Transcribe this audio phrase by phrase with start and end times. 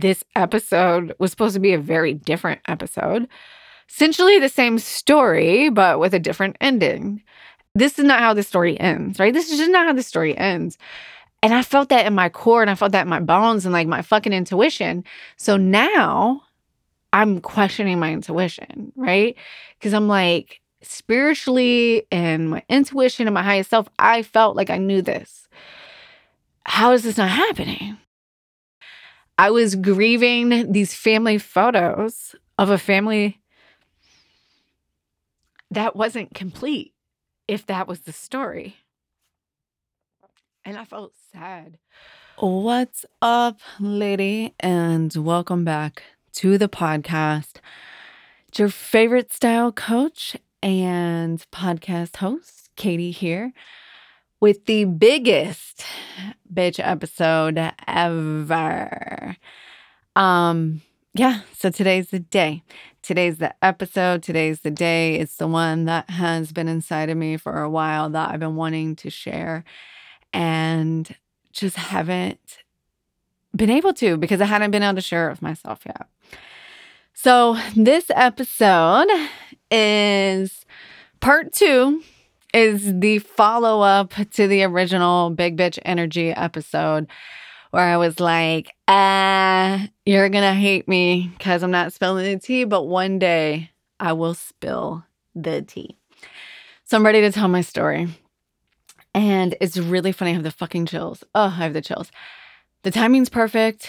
[0.00, 3.28] this episode was supposed to be a very different episode.
[3.88, 7.22] Essentially the same story, but with a different ending.
[7.74, 9.32] This is not how the story ends, right?
[9.32, 10.78] This is just not how the story ends.
[11.42, 13.72] And I felt that in my core and I felt that in my bones and
[13.72, 15.04] like my fucking intuition.
[15.36, 16.42] So now
[17.12, 19.36] I'm questioning my intuition, right?
[19.78, 24.78] Because I'm like, spiritually and my intuition and my highest self, I felt like I
[24.78, 25.48] knew this.
[26.64, 27.98] How is this not happening?
[29.38, 33.42] I was grieving these family photos of a family
[35.70, 36.94] that wasn't complete,
[37.46, 38.76] if that was the story.
[40.64, 41.76] And I felt sad.
[42.38, 44.54] What's up, lady?
[44.58, 46.02] And welcome back
[46.36, 47.56] to the podcast.
[48.48, 53.52] It's your favorite style coach and podcast host, Katie here,
[54.40, 55.84] with the biggest
[56.52, 59.36] bitch episode ever.
[60.14, 60.82] Um,
[61.14, 62.62] yeah, so today's the day.
[63.02, 64.22] Today's the episode.
[64.22, 65.16] Today's the day.
[65.16, 68.56] It's the one that has been inside of me for a while that I've been
[68.56, 69.64] wanting to share
[70.32, 71.14] and
[71.52, 72.58] just haven't
[73.54, 76.08] been able to because I hadn't been able to share it with myself yet.
[77.14, 79.08] So, this episode
[79.70, 80.66] is
[81.20, 82.02] part two
[82.56, 87.06] is the follow up to the original Big Bitch Energy episode
[87.70, 92.38] where I was like, ah, you're going to hate me because I'm not spilling the
[92.40, 95.04] tea, but one day I will spill
[95.34, 95.96] the tea.
[96.84, 98.08] So I'm ready to tell my story.
[99.14, 100.30] And it's really funny.
[100.30, 101.24] I have the fucking chills.
[101.34, 102.10] Oh, I have the chills.
[102.84, 103.88] The timing's perfect.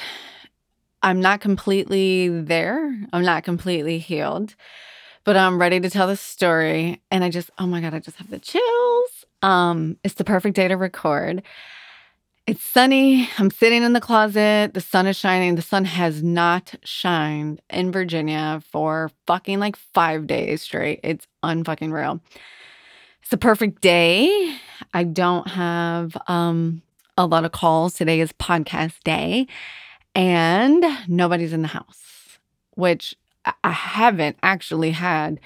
[1.02, 2.98] I'm not completely there.
[3.14, 4.56] I'm not completely healed
[5.28, 7.02] but I'm ready to tell the story.
[7.11, 9.25] And I just, oh my God, I just have the chills.
[9.42, 11.44] Um, it's the perfect day to record.
[12.47, 13.28] It's sunny.
[13.38, 14.73] I'm sitting in the closet.
[14.73, 15.56] The sun is shining.
[15.56, 21.02] The sun has not shined in Virginia for fucking like five days straight.
[21.03, 22.22] It's unfucking real.
[23.19, 24.56] It's the perfect day.
[24.94, 26.81] I don't have um
[27.18, 27.96] a lot of calls.
[27.96, 29.47] Today is podcast day,
[30.16, 32.40] and nobody's in the house,
[32.75, 33.13] which
[33.63, 35.40] I haven't actually had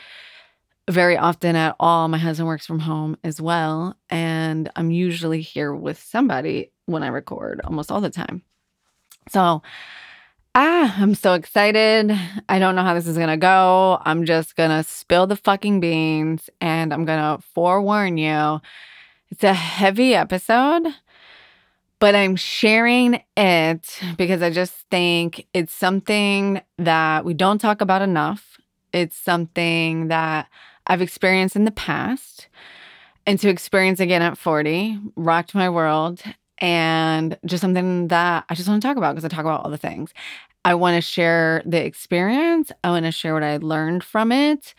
[0.89, 2.07] very often at all.
[2.07, 3.95] My husband works from home as well.
[4.09, 8.43] And I'm usually here with somebody when I record almost all the time.
[9.29, 9.61] So,
[10.55, 12.11] ah, I'm so excited.
[12.49, 13.99] I don't know how this is going to go.
[14.03, 18.59] I'm just going to spill the fucking beans and I'm going to forewarn you.
[19.29, 20.87] It's a heavy episode
[22.01, 28.01] but I'm sharing it because I just think it's something that we don't talk about
[28.01, 28.57] enough.
[28.91, 30.47] It's something that
[30.87, 32.47] I've experienced in the past
[33.27, 36.23] and to experience again at 40 rocked my world
[36.57, 39.69] and just something that I just want to talk about because I talk about all
[39.69, 40.11] the things.
[40.65, 44.73] I want to share the experience, I want to share what I learned from it.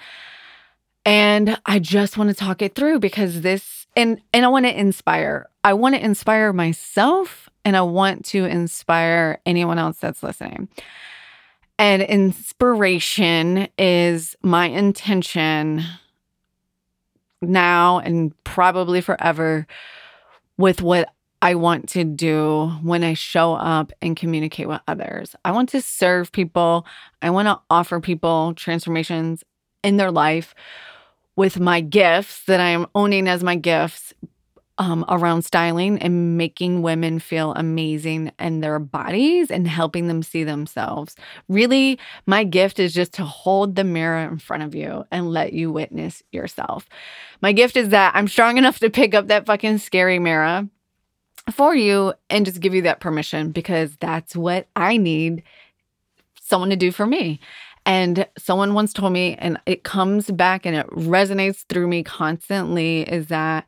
[1.04, 4.78] And I just want to talk it through because this and and I want to
[4.78, 5.46] inspire.
[5.64, 10.68] I want to inspire myself and I want to inspire anyone else that's listening.
[11.78, 15.82] And inspiration is my intention
[17.40, 19.66] now and probably forever
[20.58, 25.34] with what I want to do when I show up and communicate with others.
[25.44, 26.86] I want to serve people.
[27.20, 29.42] I want to offer people transformations
[29.82, 30.54] in their life
[31.42, 34.14] with my gifts that I am owning as my gifts
[34.78, 40.44] um, around styling and making women feel amazing in their bodies and helping them see
[40.44, 41.16] themselves.
[41.48, 45.52] Really, my gift is just to hold the mirror in front of you and let
[45.52, 46.88] you witness yourself.
[47.40, 50.68] My gift is that I'm strong enough to pick up that fucking scary mirror
[51.50, 55.42] for you and just give you that permission because that's what I need
[56.40, 57.40] someone to do for me.
[57.84, 63.02] And someone once told me, and it comes back and it resonates through me constantly,
[63.02, 63.66] is that,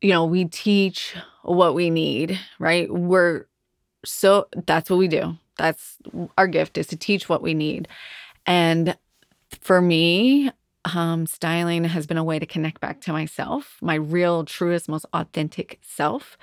[0.00, 2.92] you know, we teach what we need, right?
[2.92, 3.46] We're
[4.04, 5.36] so, that's what we do.
[5.56, 5.96] That's
[6.36, 7.88] our gift is to teach what we need.
[8.44, 8.96] And
[9.60, 10.50] for me,
[10.84, 15.06] um, styling has been a way to connect back to myself, my real, truest, most
[15.12, 16.36] authentic self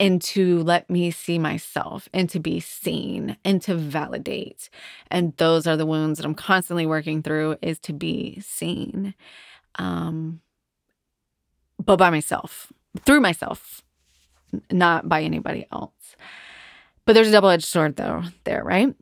[0.00, 4.68] and to let me see myself and to be seen and to validate.
[5.10, 9.14] And those are the wounds that I'm constantly working through is to be seen.
[9.76, 10.40] Um
[11.84, 12.72] but by myself,
[13.04, 13.82] through myself,
[14.70, 16.16] not by anybody else.
[17.04, 18.94] But there's a double-edged sword though there, right?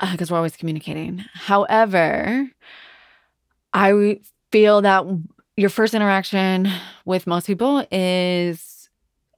[0.00, 1.24] Because uh, we're always communicating.
[1.34, 2.48] However,
[3.72, 4.20] I
[4.52, 5.04] feel that
[5.56, 6.68] your first interaction
[7.04, 8.77] with most people is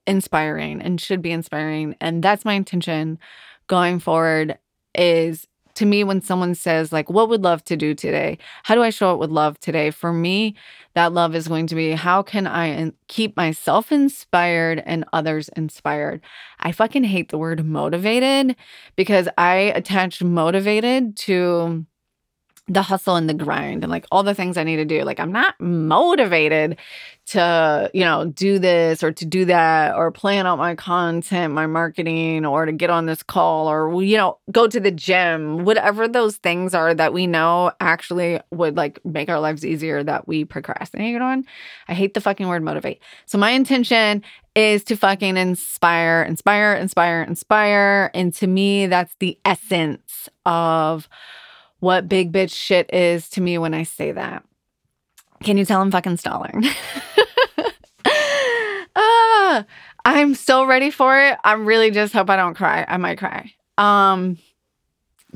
[0.07, 1.97] inspiring and should be inspiring.
[2.01, 3.19] And that's my intention
[3.67, 4.59] going forward
[4.95, 8.83] is to me when someone says like what would love to do today how do
[8.83, 10.55] i show up with love today for me
[10.95, 16.21] that love is going to be how can i keep myself inspired and others inspired
[16.59, 18.57] i fucking hate the word motivated
[18.97, 21.87] because i attach motivated to
[22.71, 25.03] the hustle and the grind and like all the things I need to do.
[25.03, 26.79] Like I'm not motivated
[27.27, 31.67] to, you know, do this or to do that or plan out my content, my
[31.67, 36.07] marketing or to get on this call or you know, go to the gym, whatever
[36.07, 40.45] those things are that we know actually would like make our lives easier that we
[40.45, 41.45] procrastinate on.
[41.89, 43.03] I hate the fucking word motivate.
[43.27, 44.23] So my intention
[44.55, 48.11] is to fucking inspire, inspire, inspire, inspire.
[48.15, 51.09] And to me, that's the essence of
[51.81, 54.45] what big bitch shit is to me when I say that.
[55.43, 56.65] Can you tell I'm fucking stalling?
[58.97, 59.65] ah,
[60.05, 61.39] I'm so ready for it.
[61.43, 62.85] I really just hope I don't cry.
[62.87, 63.53] I might cry.
[63.79, 64.37] Um,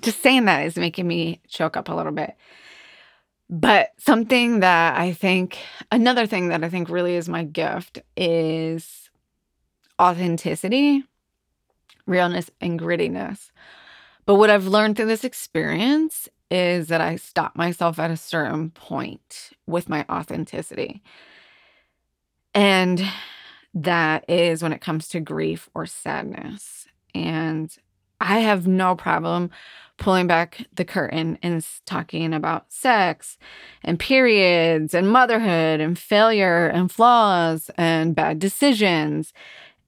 [0.01, 2.35] just saying that is making me choke up a little bit.
[3.49, 5.59] But something that I think,
[5.91, 9.11] another thing that I think really is my gift is
[10.01, 11.05] authenticity,
[12.07, 13.51] realness, and grittiness.
[14.27, 18.71] But what I've learned through this experience is that I stop myself at a certain
[18.71, 21.03] point with my authenticity.
[22.55, 23.05] And
[23.75, 26.87] that is when it comes to grief or sadness.
[27.15, 27.75] And
[28.21, 29.51] I have no problem
[29.97, 33.39] pulling back the curtain and talking about sex
[33.83, 39.33] and periods and motherhood and failure and flaws and bad decisions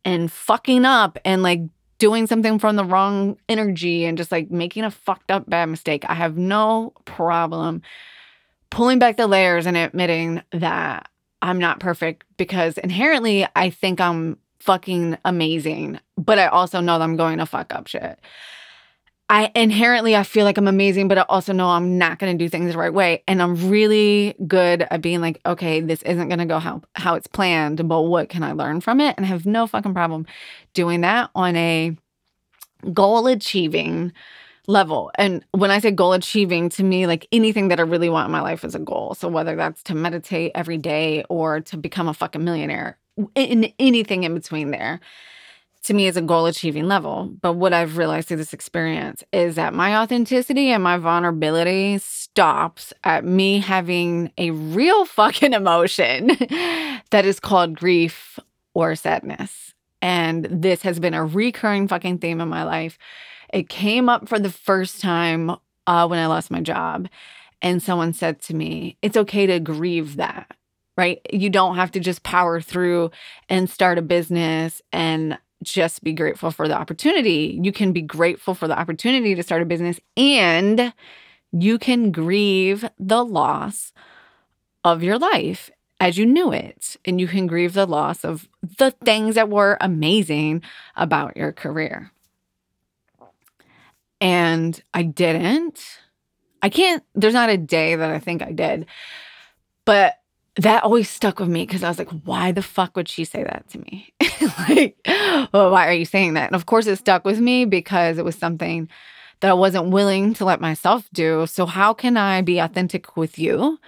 [0.04, 1.62] and fucking up and like
[1.98, 6.04] doing something from the wrong energy and just like making a fucked up bad mistake.
[6.08, 7.82] I have no problem
[8.70, 11.08] pulling back the layers and admitting that
[11.42, 17.04] I'm not perfect because inherently I think I'm fucking amazing, but I also know that
[17.04, 18.18] I'm going to fuck up shit.
[19.28, 22.44] I inherently I feel like I'm amazing, but I also know I'm not going to
[22.44, 26.28] do things the right way, and I'm really good at being like, okay, this isn't
[26.28, 29.14] going to go how how it's planned, but what can I learn from it?
[29.16, 30.26] And I have no fucking problem
[30.74, 31.96] doing that on a
[32.92, 34.12] goal achieving
[34.68, 35.10] level.
[35.16, 38.32] And when I say goal achieving, to me, like anything that I really want in
[38.32, 39.14] my life is a goal.
[39.14, 42.98] So whether that's to meditate every day or to become a fucking millionaire,
[43.34, 45.00] in anything in between there
[45.86, 47.32] to me is a goal achieving level.
[47.40, 52.92] But what I've realized through this experience is that my authenticity and my vulnerability stops
[53.04, 56.26] at me having a real fucking emotion
[57.10, 58.38] that is called grief
[58.74, 59.74] or sadness.
[60.02, 62.98] And this has been a recurring fucking theme in my life.
[63.52, 65.50] It came up for the first time
[65.86, 67.08] uh, when I lost my job.
[67.62, 70.56] And someone said to me, It's okay to grieve that
[70.96, 71.20] right?
[71.30, 73.10] You don't have to just power through
[73.48, 77.58] and start a business and just be grateful for the opportunity.
[77.62, 80.92] You can be grateful for the opportunity to start a business and
[81.52, 83.92] you can grieve the loss
[84.84, 85.70] of your life
[86.00, 86.96] as you knew it.
[87.04, 88.48] And you can grieve the loss of
[88.78, 90.62] the things that were amazing
[90.94, 92.12] about your career.
[94.20, 96.00] And I didn't.
[96.62, 98.86] I can't, there's not a day that I think I did.
[99.84, 100.18] But
[100.56, 103.42] that always stuck with me because I was like, why the fuck would she say
[103.42, 104.12] that to me?
[104.68, 104.96] like,
[105.52, 106.46] well, why are you saying that?
[106.46, 108.88] And of course, it stuck with me because it was something
[109.40, 111.46] that I wasn't willing to let myself do.
[111.46, 113.78] So, how can I be authentic with you?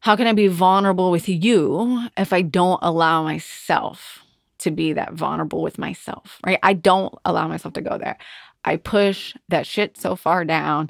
[0.00, 4.20] How can I be vulnerable with you if I don't allow myself
[4.60, 6.58] to be that vulnerable with myself, right?
[6.62, 8.16] I don't allow myself to go there.
[8.64, 10.88] I push that shit so far down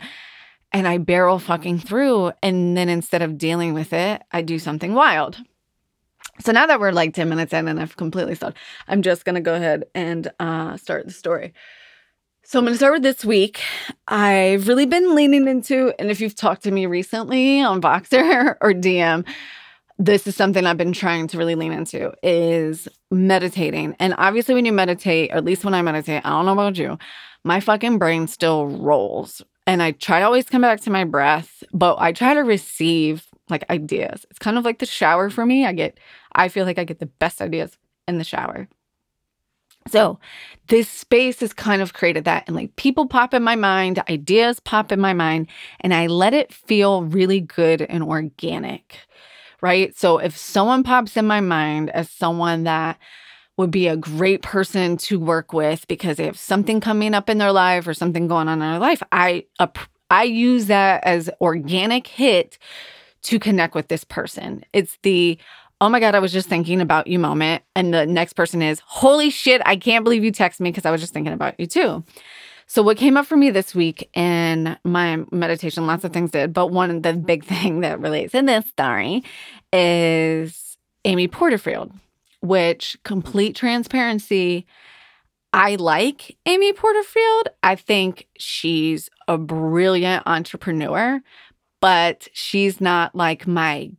[0.72, 2.32] and I barrel fucking through.
[2.42, 5.38] And then instead of dealing with it, I do something wild.
[6.40, 8.56] So now that we're like 10 minutes in and I've completely stopped,
[8.88, 11.52] I'm just going to go ahead and uh, start the story.
[12.44, 13.60] So I'm going to start with this week.
[14.08, 18.72] I've really been leaning into, and if you've talked to me recently on Voxer or
[18.72, 19.26] DM,
[19.98, 23.94] this is something I've been trying to really lean into is meditating.
[24.00, 26.78] And obviously, when you meditate, or at least when I meditate, I don't know about
[26.78, 26.98] you,
[27.44, 31.62] my fucking brain still rolls, and I try to always come back to my breath,
[31.72, 34.26] but I try to receive like ideas.
[34.28, 35.64] It's kind of like the shower for me.
[35.64, 35.98] I get,
[36.32, 38.68] I feel like I get the best ideas in the shower.
[39.86, 40.18] So
[40.66, 42.48] this space has kind of created that.
[42.48, 45.46] And like people pop in my mind, ideas pop in my mind,
[45.78, 48.98] and I let it feel really good and organic.
[49.60, 49.96] Right.
[49.96, 52.98] So if someone pops in my mind as someone that
[53.60, 57.38] would be a great person to work with because they have something coming up in
[57.38, 59.02] their life or something going on in their life.
[59.12, 59.44] I
[60.10, 62.58] I use that as organic hit
[63.22, 64.64] to connect with this person.
[64.72, 65.38] It's the
[65.80, 68.80] oh my god, I was just thinking about you moment and the next person is
[68.80, 71.66] holy shit, I can't believe you text me because I was just thinking about you
[71.66, 72.02] too.
[72.66, 76.52] So, what came up for me this week in my meditation, lots of things did,
[76.52, 79.22] but one of the big thing that relates in this story
[79.72, 81.92] is Amy Porterfield,
[82.40, 84.66] which complete transparency.
[85.52, 87.48] I like Amy Porterfield.
[87.62, 91.20] I think she's a brilliant entrepreneur,
[91.80, 93.90] but she's not like my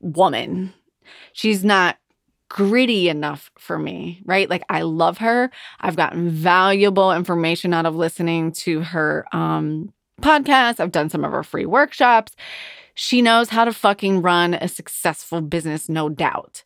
[0.00, 0.74] woman.
[1.32, 1.98] She's not
[2.48, 4.48] gritty enough for me, right?
[4.48, 5.50] Like I love her.
[5.80, 10.80] I've gotten valuable information out of listening to her um podcast.
[10.80, 12.36] I've done some of her free workshops.
[12.94, 16.62] She knows how to fucking run a successful business, no doubt.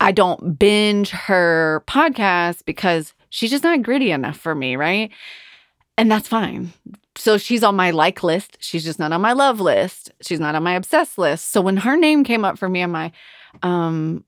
[0.00, 5.10] I don't binge her podcast because she's just not gritty enough for me, right?
[5.98, 6.72] And that's fine.
[7.16, 8.56] So she's on my like list.
[8.60, 10.10] She's just not on my love list.
[10.22, 11.50] She's not on my obsessed list.
[11.50, 13.12] So when her name came up for me on my
[13.62, 14.24] um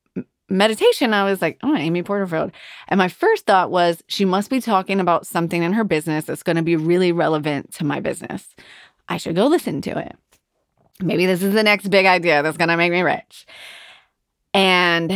[0.50, 2.52] meditation, I was like, oh, Amy Porterfield.
[2.88, 6.42] And my first thought was, she must be talking about something in her business that's
[6.42, 8.54] going to be really relevant to my business.
[9.08, 10.16] I should go listen to it.
[11.04, 13.46] Maybe this is the next big idea that's going to make me rich.
[14.52, 15.12] And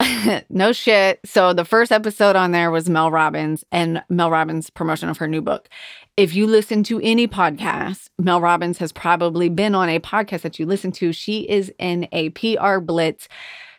[0.50, 1.20] no shit.
[1.24, 5.28] So the first episode on there was Mel Robbins and Mel Robbins' promotion of her
[5.28, 5.68] new book.
[6.16, 10.58] If you listen to any podcast, Mel Robbins has probably been on a podcast that
[10.58, 11.12] you listen to.
[11.12, 13.28] She is in a PR blitz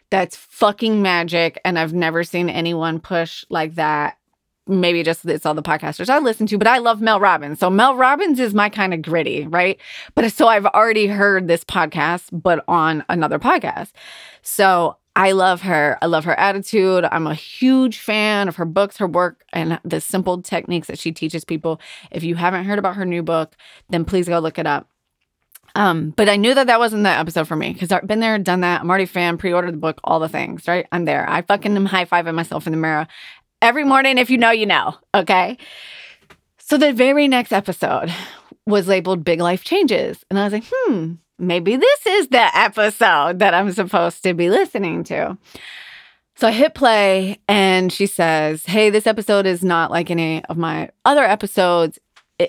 [0.10, 1.60] that's fucking magic.
[1.66, 4.18] And I've never seen anyone push like that.
[4.68, 7.60] Maybe just it's all the podcasters I listen to, but I love Mel Robbins.
[7.60, 9.80] So Mel Robbins is my kind of gritty, right?
[10.14, 13.92] But so I've already heard this podcast, but on another podcast.
[14.44, 15.98] So I love her.
[16.02, 17.06] I love her attitude.
[17.12, 21.12] I'm a huge fan of her books, her work, and the simple techniques that she
[21.12, 21.82] teaches people.
[22.12, 23.56] If you haven't heard about her new book,
[23.90, 24.88] then please go look it up.
[25.74, 28.38] Um, but I knew that that wasn't the episode for me because I've been there,
[28.38, 28.82] done that.
[28.82, 30.86] I'm already fan, pre-ordered the book, all the things, right?
[30.92, 31.30] I'm there.
[31.30, 33.08] I fucking am high-fiving myself in the mirror
[33.62, 34.18] every morning.
[34.18, 34.96] If you know, you know.
[35.14, 35.58] Okay.
[36.58, 38.14] So the very next episode
[38.66, 40.24] was labeled Big Life Changes.
[40.30, 44.50] And I was like, hmm, maybe this is the episode that I'm supposed to be
[44.50, 45.38] listening to.
[46.36, 50.58] So I hit play and she says, Hey, this episode is not like any of
[50.58, 52.00] my other episodes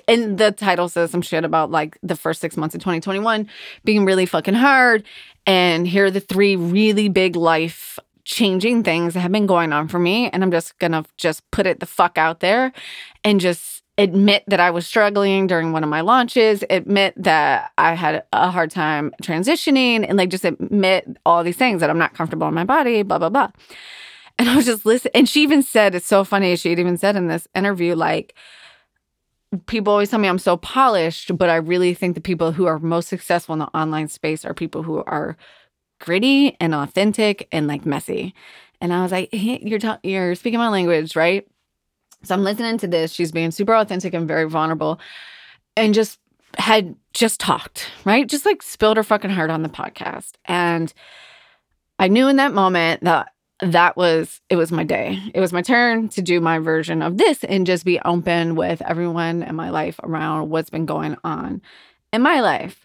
[0.08, 3.48] and the title says some shit about like the first six months of 2021
[3.84, 5.04] being really fucking hard.
[5.46, 9.88] And here are the three really big life changing things that have been going on
[9.88, 10.30] for me.
[10.30, 12.72] And I'm just gonna just put it the fuck out there
[13.24, 17.94] and just admit that I was struggling during one of my launches, admit that I
[17.94, 22.14] had a hard time transitioning, and like just admit all these things that I'm not
[22.14, 23.50] comfortable in my body, blah, blah, blah.
[24.38, 25.12] And I was just listening.
[25.14, 26.56] And she even said, it's so funny.
[26.56, 28.34] She even said in this interview, like,
[29.66, 32.78] people always tell me I'm so polished, but I really think the people who are
[32.78, 35.36] most successful in the online space are people who are
[36.02, 38.34] gritty and authentic and like messy.
[38.80, 41.46] And I was like, hey, you're ta- you're speaking my language, right?
[42.24, 43.12] So I'm listening to this.
[43.12, 45.00] She's being super authentic and very vulnerable,
[45.76, 46.18] and just
[46.58, 48.28] had just talked, right?
[48.28, 50.32] Just like spilled her fucking heart on the podcast.
[50.44, 50.92] And
[51.98, 55.20] I knew in that moment that that was it was my day.
[55.34, 58.82] It was my turn to do my version of this and just be open with
[58.82, 61.62] everyone in my life around what's been going on
[62.12, 62.84] in my life.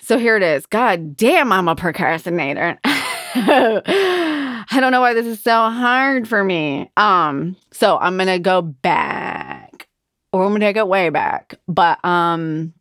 [0.00, 0.66] So here it is.
[0.66, 2.78] God damn, I'm a procrastinator.
[2.84, 6.90] I don't know why this is so hard for me.
[6.96, 9.88] Um, so I'm gonna go back,
[10.32, 11.54] or I'm gonna go way back.
[11.68, 12.72] But um,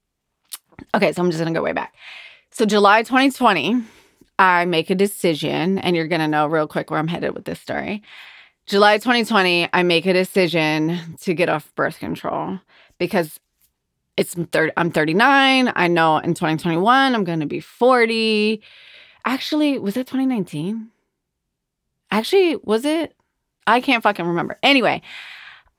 [0.95, 1.93] okay, so I'm just gonna go way back.
[2.51, 3.83] So July 2020
[4.39, 7.59] I make a decision, and you're to know real quick where I'm headed with this
[7.59, 8.01] story.
[8.65, 12.59] July 2020, I make a decision to get off birth control
[12.99, 13.37] because
[14.19, 15.71] it's 30, I'm 39.
[15.73, 18.61] I know in 2021 I'm going to be 40.
[19.23, 20.89] Actually, was it 2019?
[22.11, 23.15] Actually, was it?
[23.65, 24.59] I can't fucking remember.
[24.61, 25.01] Anyway,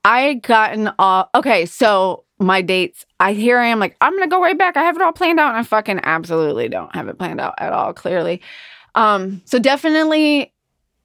[0.03, 1.67] I gotten all okay.
[1.67, 4.77] So my dates, I here I am like, I'm gonna go right back.
[4.77, 7.55] I have it all planned out, and I fucking absolutely don't have it planned out
[7.57, 8.41] at all, clearly.
[8.95, 10.53] Um, so definitely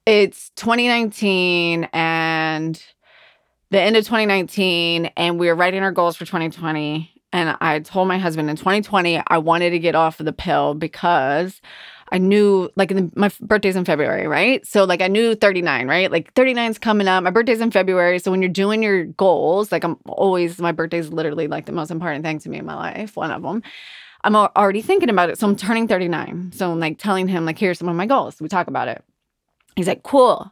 [0.05, 2.81] it's 2019 and
[3.69, 7.16] the end of 2019, and we are writing our goals for 2020.
[7.33, 10.73] And I told my husband in 2020 I wanted to get off of the pill
[10.73, 11.61] because
[12.11, 14.65] I knew like the, my birthday's in February, right?
[14.65, 16.09] So like I knew 39, right?
[16.09, 17.23] Like 39's coming up.
[17.23, 18.19] My birthday's in February.
[18.19, 21.91] So when you're doing your goals, like I'm always my birthday's literally like the most
[21.91, 23.61] important thing to me in my life, one of them.
[24.23, 25.37] I'm already thinking about it.
[25.37, 26.51] So I'm turning 39.
[26.53, 28.39] So I'm like telling him like here's some of my goals.
[28.39, 29.03] We talk about it.
[29.75, 30.51] He's like, "Cool.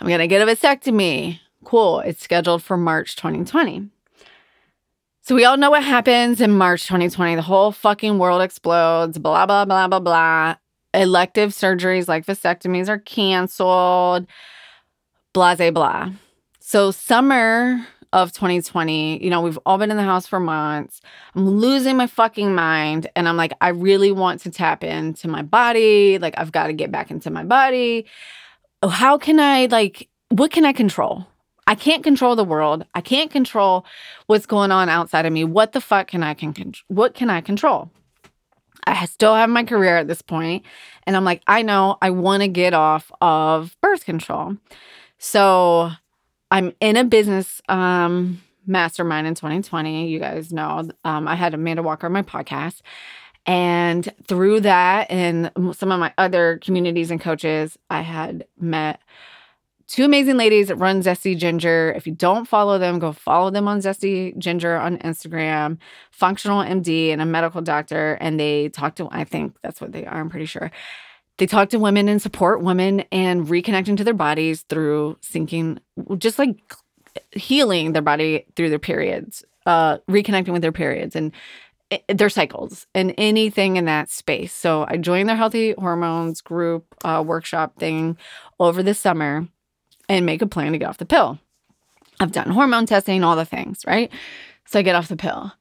[0.00, 2.00] I'm going to get a vasectomy." Cool.
[2.00, 3.88] It's scheduled for March 2020.
[5.30, 7.36] So we all know what happens in March 2020.
[7.36, 10.56] The whole fucking world explodes, blah, blah, blah, blah, blah
[10.92, 14.26] elective surgeries like vasectomies are canceled,
[15.32, 16.10] blah, blah, blah.
[16.58, 19.22] So, summer of 2020.
[19.22, 21.00] You know, we've all been in the house for months.
[21.36, 23.08] I'm losing my fucking mind.
[23.14, 26.18] And I'm like, I really want to tap into my body.
[26.18, 28.04] Like, I've got to get back into my body.
[28.82, 31.24] Oh, how can I, like, what can I control?
[31.70, 32.84] I can't control the world.
[32.96, 33.86] I can't control
[34.26, 35.44] what's going on outside of me.
[35.44, 37.92] What the fuck can I can what can I control?
[38.88, 40.64] I still have my career at this point,
[41.06, 44.56] and I'm like, I know I want to get off of birth control.
[45.18, 45.92] So
[46.50, 50.08] I'm in a business um, mastermind in 2020.
[50.08, 52.80] You guys know um, I had Amanda Walker on my podcast.
[53.46, 59.00] And through that and some of my other communities and coaches, I had met
[59.90, 61.92] two amazing ladies that run Zesty Ginger.
[61.96, 65.78] If you don't follow them, go follow them on Zesty Ginger on Instagram,
[66.12, 68.16] functional MD and a medical doctor.
[68.20, 70.70] And they talk to, I think that's what they are, I'm pretty sure.
[71.38, 75.78] They talk to women and support women and reconnecting to their bodies through syncing,
[76.18, 76.56] just like
[77.32, 81.32] healing their body through their periods, uh, reconnecting with their periods and
[82.08, 84.52] their cycles and anything in that space.
[84.52, 88.16] So I joined their healthy hormones group uh, workshop thing
[88.60, 89.48] over the summer
[90.10, 91.38] and make a plan to get off the pill.
[92.18, 94.10] I've done hormone testing, all the things, right?
[94.66, 95.52] So I get off the pill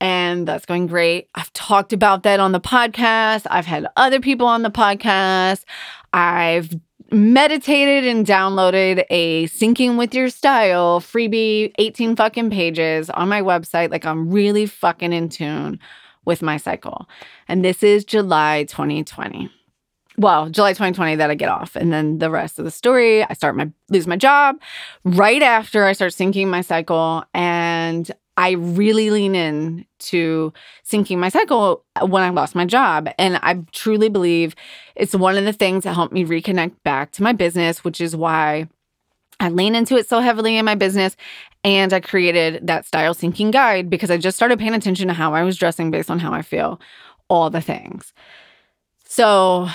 [0.00, 1.28] and that's going great.
[1.34, 3.46] I've talked about that on the podcast.
[3.50, 5.64] I've had other people on the podcast.
[6.12, 6.70] I've
[7.10, 13.90] meditated and downloaded a syncing with your style freebie 18 fucking pages on my website
[13.90, 15.80] like I'm really fucking in tune
[16.24, 17.08] with my cycle.
[17.48, 19.50] And this is July 2020.
[20.20, 23.32] Well, July 2020 that I get off and then the rest of the story I
[23.32, 24.60] start my lose my job
[25.02, 30.52] right after I start syncing my cycle and I really lean in to
[30.86, 33.08] syncing my cycle when I lost my job.
[33.18, 34.54] And I truly believe
[34.94, 38.14] it's one of the things that helped me reconnect back to my business, which is
[38.14, 38.68] why
[39.40, 41.16] I lean into it so heavily in my business.
[41.64, 45.32] And I created that style syncing guide because I just started paying attention to how
[45.32, 46.78] I was dressing based on how I feel,
[47.28, 48.12] all the things.
[49.06, 49.68] So,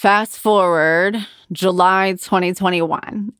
[0.00, 1.14] fast forward
[1.52, 3.34] July 2021.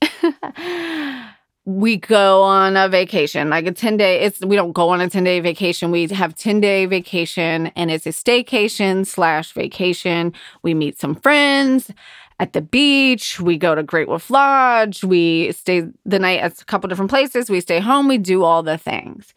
[1.64, 5.08] we go on a vacation, like a 10 day, it's we don't go on a
[5.08, 5.90] 10 day vacation.
[5.90, 10.34] We have 10 day vacation and it's a staycation slash vacation.
[10.62, 11.92] We meet some friends
[12.38, 13.40] at the beach.
[13.40, 15.02] We go to Great Wolf Lodge.
[15.02, 17.48] We stay the night at a couple different places.
[17.48, 18.06] We stay home.
[18.06, 19.32] We do all the things.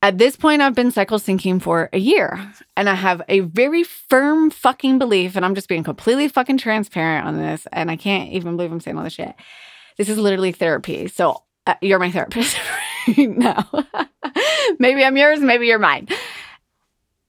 [0.00, 3.82] At this point, I've been cycle syncing for a year and I have a very
[3.82, 7.66] firm fucking belief, and I'm just being completely fucking transparent on this.
[7.72, 9.34] And I can't even believe I'm saying all this shit
[9.98, 11.08] this is literally therapy.
[11.08, 12.56] So uh, you're my therapist
[13.08, 13.68] right now.
[14.78, 16.08] maybe I'm yours, maybe you're mine.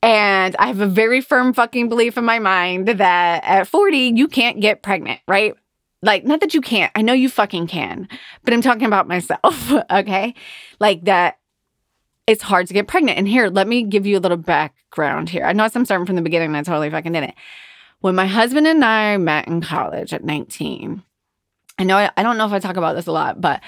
[0.01, 4.29] And I have a very firm fucking belief in my mind that at 40, you
[4.29, 5.55] can't get pregnant, right?
[6.01, 8.08] Like, not that you can't, I know you fucking can,
[8.45, 10.36] but I'm talking about myself, okay?
[10.79, 11.39] Like, that
[12.30, 13.18] it's hard to get pregnant.
[13.18, 15.46] And here, let me give you a little background here.
[15.46, 17.34] I know I'm starting from the beginning and I totally fucking did it.
[18.02, 21.02] When my husband and I met in college at 19,
[21.80, 23.62] I know I, I don't know if I talk about this a lot, but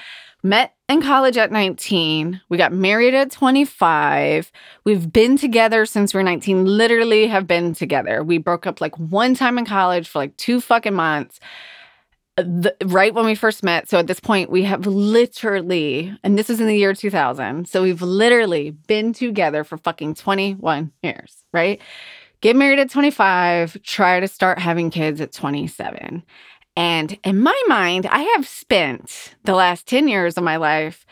[0.44, 2.40] met in college at 19.
[2.48, 4.52] We got married at 25.
[4.84, 8.22] We've been together since we are 19, literally have been together.
[8.22, 11.40] We broke up like one time in college for like two fucking months.
[12.36, 13.90] The, right when we first met.
[13.90, 17.68] So at this point, we have literally, and this was in the year 2000.
[17.68, 21.80] So we've literally been together for fucking 21 years, right?
[22.40, 26.22] Get married at 25, try to start having kids at 27.
[26.74, 31.04] And in my mind, I have spent the last 10 years of my life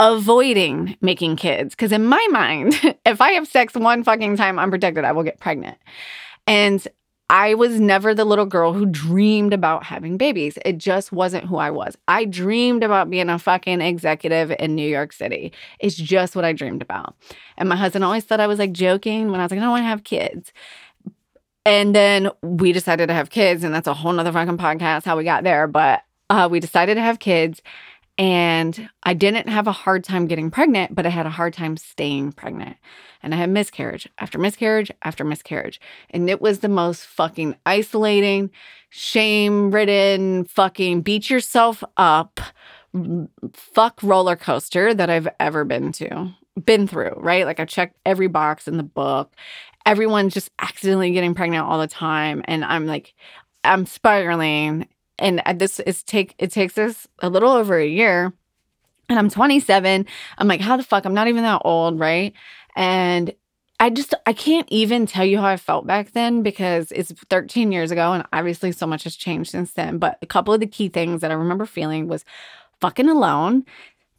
[0.00, 1.74] avoiding making kids.
[1.74, 5.40] Because in my mind, if I have sex one fucking time unprotected, I will get
[5.40, 5.78] pregnant.
[6.46, 6.86] And
[7.30, 10.58] I was never the little girl who dreamed about having babies.
[10.64, 11.96] It just wasn't who I was.
[12.08, 15.52] I dreamed about being a fucking executive in New York City.
[15.78, 17.14] It's just what I dreamed about.
[17.58, 19.70] And my husband always thought I was like joking when I was like, I don't
[19.72, 20.52] want to have kids.
[21.66, 25.18] And then we decided to have kids, and that's a whole nother fucking podcast how
[25.18, 25.66] we got there.
[25.66, 27.60] But uh, we decided to have kids,
[28.18, 31.76] and I didn't have a hard time getting pregnant, but I had a hard time
[31.76, 32.76] staying pregnant.
[33.22, 35.80] And I had miscarriage after miscarriage after miscarriage.
[36.10, 38.50] And it was the most fucking isolating,
[38.90, 42.40] shame ridden, fucking beat yourself up,
[43.54, 47.46] fuck roller coaster that I've ever been to been through, right?
[47.46, 49.32] Like I checked every box in the book
[49.88, 53.14] everyone's just accidentally getting pregnant all the time and i'm like
[53.64, 54.86] i'm spiraling
[55.18, 58.32] and this is take it takes us a little over a year
[59.08, 60.06] and i'm 27
[60.38, 61.04] i'm like how the fuck?
[61.04, 62.32] I'm not even that old right?
[62.76, 63.34] And
[63.80, 67.72] i just i can't even tell you how i felt back then because it's 13
[67.72, 69.98] years ago and obviously so much has changed since then.
[69.98, 72.24] But a couple of the key things that i remember feeling was
[72.80, 73.64] fucking alone.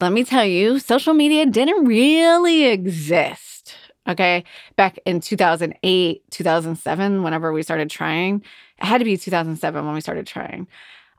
[0.02, 3.76] Let me tell you, social media didn't really exist.
[4.08, 4.44] Okay.
[4.76, 8.44] Back in 2008, 2007, whenever we started trying,
[8.80, 10.68] it had to be 2007 when we started trying.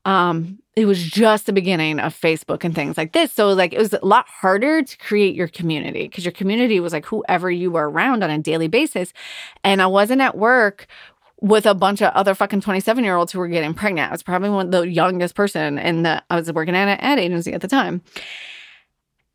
[0.07, 3.33] Um, it was just the beginning of Facebook and things like this.
[3.33, 6.93] So, like, it was a lot harder to create your community because your community was
[6.93, 9.13] like whoever you were around on a daily basis.
[9.63, 10.87] And I wasn't at work
[11.41, 14.11] with a bunch of other fucking 27 year olds who were getting pregnant.
[14.11, 17.19] I was probably one of the youngest person the, I was working at an ad
[17.19, 18.03] agency at the time.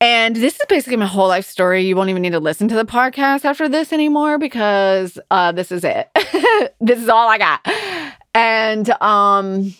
[0.02, 1.84] And this is basically my whole life story.
[1.84, 5.72] You won't even need to listen to the podcast after this anymore because uh, this
[5.72, 6.10] is it.
[6.82, 7.66] this is all I got.
[8.34, 9.74] And um,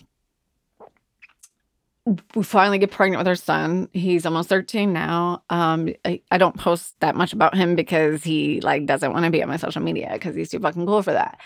[2.34, 3.88] we finally get pregnant with our son.
[3.92, 5.42] He's almost 13 now.
[5.50, 9.30] Um, I, I don't post that much about him because he like doesn't want to
[9.30, 11.38] be on my social media because he's too fucking cool for that.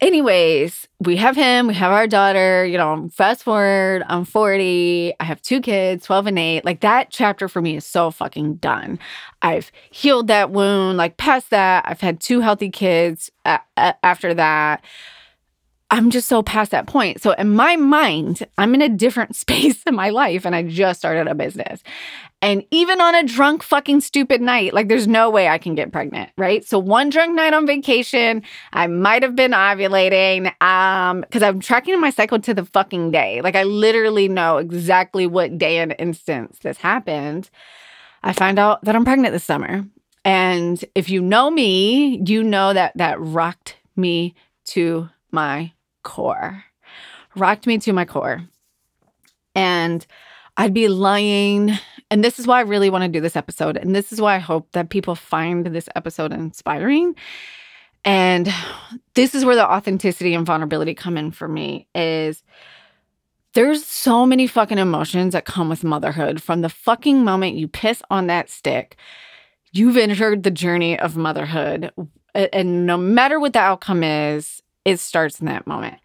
[0.00, 5.24] Anyways, we have him, we have our daughter, you know, fast forward, I'm 40, I
[5.24, 6.64] have two kids, 12 and 8.
[6.64, 8.98] Like that chapter for me is so fucking done.
[9.42, 11.84] I've healed that wound, like past that.
[11.86, 14.84] I've had two healthy kids a- a- after that.
[15.94, 17.22] I'm just so past that point.
[17.22, 20.98] So in my mind, I'm in a different space in my life and I just
[20.98, 21.84] started a business.
[22.42, 25.92] And even on a drunk fucking stupid night, like there's no way I can get
[25.92, 26.64] pregnant, right?
[26.64, 32.00] So one drunk night on vacation, I might have been ovulating um cuz I'm tracking
[32.00, 33.40] my cycle to the fucking day.
[33.40, 37.50] Like I literally know exactly what day and instance this happened.
[38.24, 39.84] I find out that I'm pregnant this summer.
[40.24, 44.34] And if you know me, you know that that rocked me
[44.66, 45.73] to my
[46.04, 46.64] core.
[47.34, 48.42] Rocked me to my core.
[49.56, 50.06] And
[50.56, 51.76] I'd be lying
[52.10, 53.76] and this is why I really want to do this episode.
[53.76, 57.16] And this is why I hope that people find this episode inspiring.
[58.04, 58.52] And
[59.14, 62.44] this is where the authenticity and vulnerability come in for me is
[63.54, 68.02] there's so many fucking emotions that come with motherhood from the fucking moment you piss
[68.10, 68.96] on that stick.
[69.72, 71.90] You've entered the journey of motherhood.
[72.34, 75.98] And no matter what the outcome is, it starts in that moment.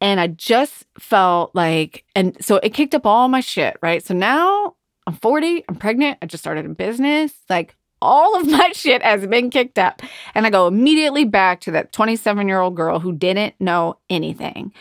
[0.00, 4.04] And I just felt like, and so it kicked up all my shit, right?
[4.04, 4.74] So now
[5.06, 7.32] I'm 40, I'm pregnant, I just started a business.
[7.48, 10.02] Like all of my shit has been kicked up.
[10.34, 14.72] And I go immediately back to that 27 year old girl who didn't know anything,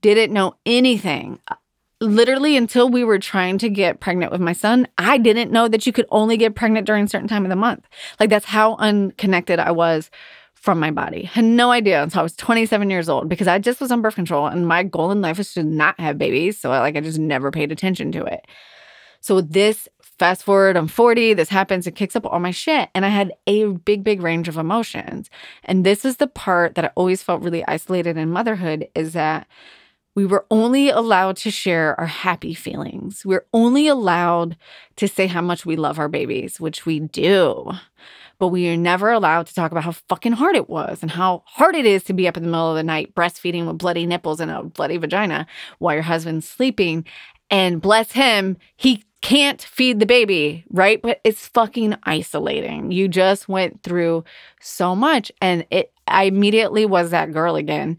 [0.00, 1.38] didn't know anything.
[1.98, 5.86] Literally, until we were trying to get pregnant with my son, I didn't know that
[5.86, 7.86] you could only get pregnant during a certain time of the month.
[8.20, 10.10] Like, that's how unconnected I was
[10.66, 11.22] from my body.
[11.22, 14.16] Had no idea until I was 27 years old because I just was on birth
[14.16, 16.58] control and my goal in life was to not have babies.
[16.58, 18.44] So, like, I just never paid attention to it.
[19.20, 22.88] So this fast forward, I'm 40, this happens, it kicks up all my shit.
[22.96, 25.30] And I had a big, big range of emotions.
[25.62, 29.46] And this is the part that I always felt really isolated in motherhood is that
[30.16, 33.24] we were only allowed to share our happy feelings.
[33.24, 34.56] We're only allowed
[34.96, 37.70] to say how much we love our babies, which we do.
[38.38, 41.42] But we are never allowed to talk about how fucking hard it was and how
[41.46, 44.06] hard it is to be up in the middle of the night breastfeeding with bloody
[44.06, 45.46] nipples and a bloody vagina
[45.78, 47.04] while your husband's sleeping.
[47.50, 51.00] And bless him, he can't feed the baby, right?
[51.00, 52.92] But it's fucking isolating.
[52.92, 54.24] You just went through
[54.60, 55.32] so much.
[55.40, 57.96] And it, I immediately was that girl again.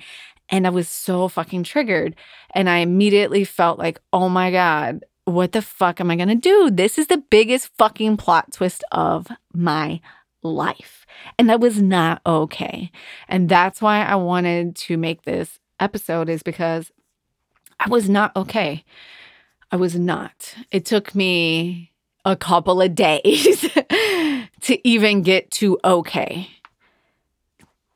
[0.50, 2.15] And I was so fucking triggered.
[2.54, 6.71] And I immediately felt like, oh my God, what the fuck am I gonna do?
[6.71, 10.00] This is the biggest fucking plot twist of my
[10.53, 11.05] life.
[11.38, 12.91] And that was not okay.
[13.27, 16.91] And that's why I wanted to make this episode, is because
[17.79, 18.83] I was not okay.
[19.71, 20.55] I was not.
[20.71, 21.91] It took me
[22.25, 23.62] a couple of days
[24.62, 26.49] to even get to okay.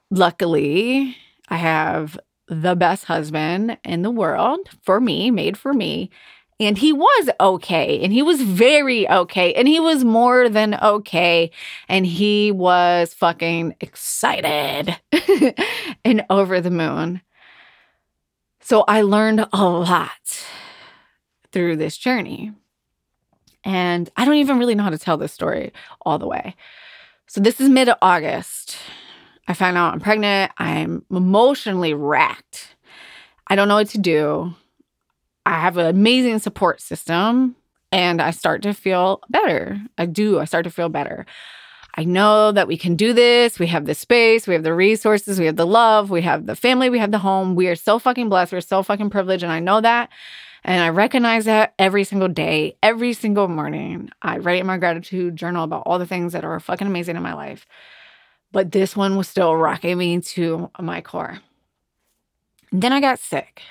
[0.10, 1.16] Luckily,
[1.50, 6.10] I have the best husband in the world for me, made for me.
[6.62, 8.04] And he was okay.
[8.04, 9.52] And he was very okay.
[9.56, 11.50] And he was more than okay.
[11.90, 14.96] And he was fucking excited
[16.06, 17.22] and over the moon.
[18.60, 20.46] So I learned a lot
[21.52, 22.52] through this journey.
[23.64, 26.56] And I don't even really know how to tell this story all the way.
[27.28, 28.78] So, this is mid August.
[29.48, 30.52] I find out I'm pregnant.
[30.58, 32.76] I'm emotionally racked.
[33.48, 34.54] I don't know what to do.
[35.46, 37.56] I have an amazing support system
[37.92, 39.82] and I start to feel better.
[39.98, 40.40] I do.
[40.40, 41.26] I start to feel better.
[41.96, 43.60] I know that we can do this.
[43.60, 46.56] We have the space, we have the resources, we have the love, we have the
[46.56, 47.56] family, we have the home.
[47.56, 48.54] We are so fucking blessed.
[48.54, 49.44] We're so fucking privileged.
[49.44, 50.10] And I know that.
[50.64, 54.10] And I recognize that every single day, every single morning.
[54.22, 57.24] I write in my gratitude journal about all the things that are fucking amazing in
[57.24, 57.66] my life.
[58.54, 61.40] But this one was still rocking me to my core.
[62.72, 63.64] And then I got sick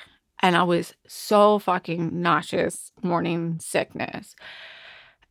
[0.42, 4.34] and I was so fucking nauseous, morning sickness.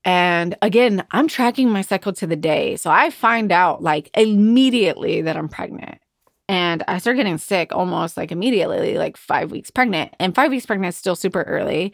[0.06, 2.76] And again, I'm tracking my cycle to the day.
[2.78, 6.00] So I find out like immediately that I'm pregnant.
[6.48, 10.15] And I start getting sick almost like immediately, like five weeks pregnant.
[10.19, 11.93] And five weeks pregnant is still super early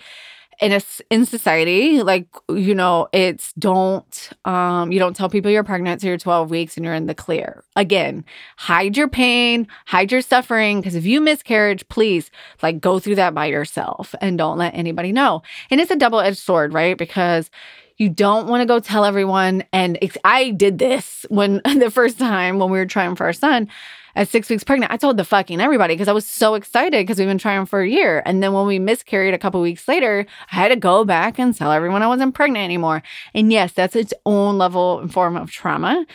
[0.61, 5.63] in a, in society like you know it's don't um you don't tell people you're
[5.63, 7.63] pregnant till you're 12 weeks and you're in the clear.
[7.75, 8.23] Again
[8.57, 13.33] hide your pain hide your suffering because if you miscarriage please like go through that
[13.33, 15.41] by yourself and don't let anybody know.
[15.69, 16.97] And it's a double-edged sword right?
[16.97, 17.49] Because
[17.97, 22.59] you don't want to go tell everyone and i did this when the first time
[22.59, 23.69] when we were trying for our son
[24.15, 27.19] at six weeks pregnant, I told the fucking everybody because I was so excited because
[27.19, 28.23] we've been trying for a year.
[28.25, 31.56] And then when we miscarried a couple weeks later, I had to go back and
[31.56, 33.04] tell everyone I wasn't pregnant anymore.
[33.34, 36.06] And yes, that's its own level and form of trauma.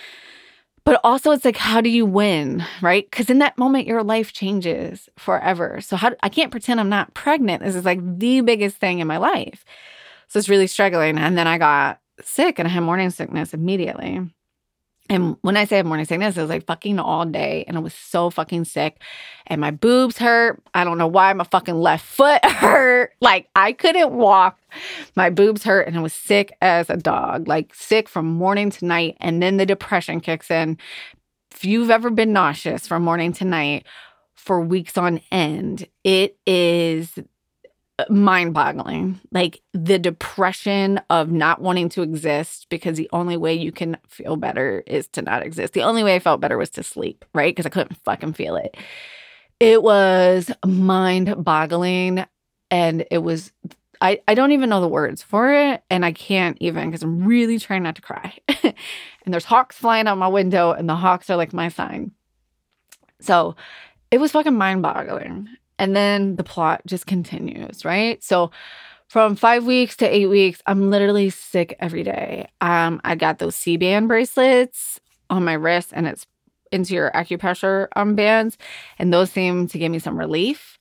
[0.85, 3.09] But also, it's like, how do you win, right?
[3.09, 5.81] Because in that moment, your life changes forever.
[5.83, 7.63] So how I can't pretend I'm not pregnant.
[7.63, 9.65] This is like the biggest thing in my life.
[10.29, 11.19] So it's really struggling.
[11.19, 14.27] And then I got sick and I had morning sickness immediately.
[15.11, 17.65] And when I say morning sickness, it was like fucking all day.
[17.67, 19.03] And I was so fucking sick.
[19.49, 20.63] And my boobs hurt.
[20.73, 23.13] I don't know why my fucking left foot hurt.
[23.21, 24.57] Like I couldn't walk.
[25.17, 25.89] My boobs hurt.
[25.89, 29.17] And I was sick as a dog, like sick from morning to night.
[29.21, 30.79] And then the depression kicks in.
[31.51, 33.87] If you've ever been nauseous from morning to night
[34.35, 37.19] for weeks on end, it is
[38.09, 39.21] mind boggling.
[39.33, 44.37] Like the depression of not wanting to exist because the only way you can feel
[44.37, 45.73] better is to not exist.
[45.73, 47.55] The only way I felt better was to sleep, right?
[47.55, 48.77] Because I couldn't fucking feel it.
[49.59, 52.25] It was mind boggling.
[52.71, 53.53] And it was,
[54.01, 55.83] I, I don't even know the words for it.
[55.91, 58.39] And I can't even because I'm really trying not to cry.
[58.63, 58.75] and
[59.27, 62.13] there's hawks flying out my window, and the hawks are like my sign.
[63.21, 63.57] So
[64.11, 65.49] it was fucking mind boggling.
[65.81, 68.23] And then the plot just continues, right?
[68.23, 68.51] So
[69.09, 72.49] from five weeks to eight weeks, I'm literally sick every day.
[72.61, 76.27] Um, I got those Sea-Band bracelets on my wrist, and it's
[76.71, 78.59] into your acupressure um, bands,
[78.99, 80.79] and those seem to give me some relief.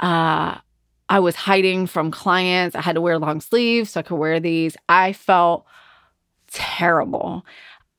[0.00, 0.56] Uh,
[1.08, 2.76] I was hiding from clients.
[2.76, 4.76] I had to wear long sleeves so I could wear these.
[4.88, 5.66] I felt
[6.52, 7.44] terrible.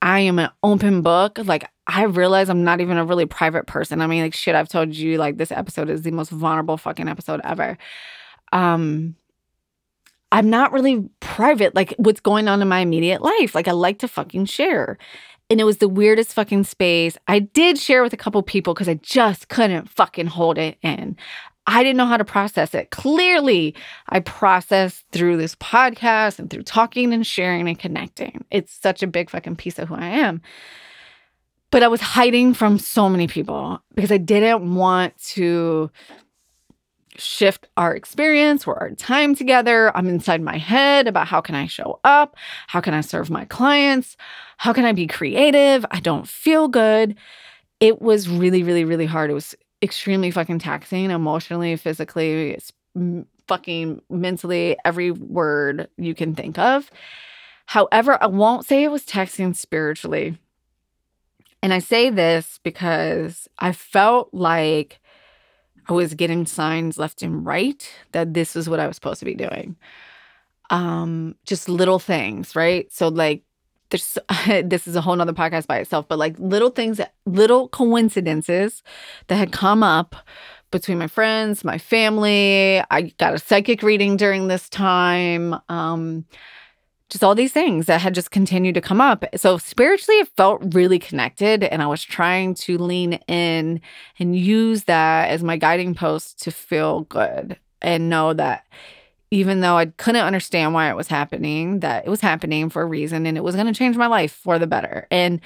[0.02, 1.38] I am an open book.
[1.44, 4.00] Like I realize I'm not even a really private person.
[4.00, 7.08] I mean, like shit, I've told you like this episode is the most vulnerable fucking
[7.08, 7.78] episode ever.
[8.52, 9.16] Um
[10.32, 13.56] I'm not really private, like what's going on in my immediate life.
[13.56, 15.00] Like I like to fucking share.
[15.50, 17.18] And it was the weirdest fucking space.
[17.28, 21.18] I did share with a couple people because I just couldn't fucking hold it in.
[21.66, 22.92] I didn't know how to process it.
[22.92, 23.74] Clearly,
[24.10, 28.46] I processed through this podcast and through talking and sharing and connecting.
[28.52, 30.44] It's such a big fucking piece of who I am.
[31.72, 35.92] But I was hiding from so many people because I didn't want to
[37.16, 39.96] shift our experience or our time together.
[39.96, 42.36] I'm inside my head about how can I show up?
[42.68, 44.18] How can I serve my clients?
[44.58, 45.86] How can I be creative?
[45.92, 47.16] I don't feel good.
[47.80, 49.30] It was really, really, really hard.
[49.30, 52.58] It was extremely fucking taxing emotionally, physically,
[53.48, 56.90] fucking mentally, every word you can think of.
[57.66, 60.38] However, I won't say it was taxing spiritually.
[61.62, 65.00] And I say this because I felt like
[65.90, 69.26] I was getting signs left and right that this is what I was supposed to
[69.26, 69.76] be doing.
[70.70, 72.92] Um, just little things, right?
[72.94, 73.44] So like
[73.90, 74.18] there's
[74.64, 78.84] this is a whole nother podcast by itself, but like little things little coincidences
[79.28, 80.16] that had come up
[80.72, 82.82] between my friends, my family.
[82.92, 85.56] I got a psychic reading during this time.
[85.68, 86.26] Um,
[87.10, 89.26] just all these things that had just continued to come up.
[89.36, 91.64] So spiritually, it felt really connected.
[91.64, 93.82] And I was trying to lean in
[94.20, 98.66] and use that as my guiding post to feel good and know that
[99.32, 102.86] even though I couldn't understand why it was happening, that it was happening for a
[102.86, 105.08] reason and it was going to change my life for the better.
[105.12, 105.42] And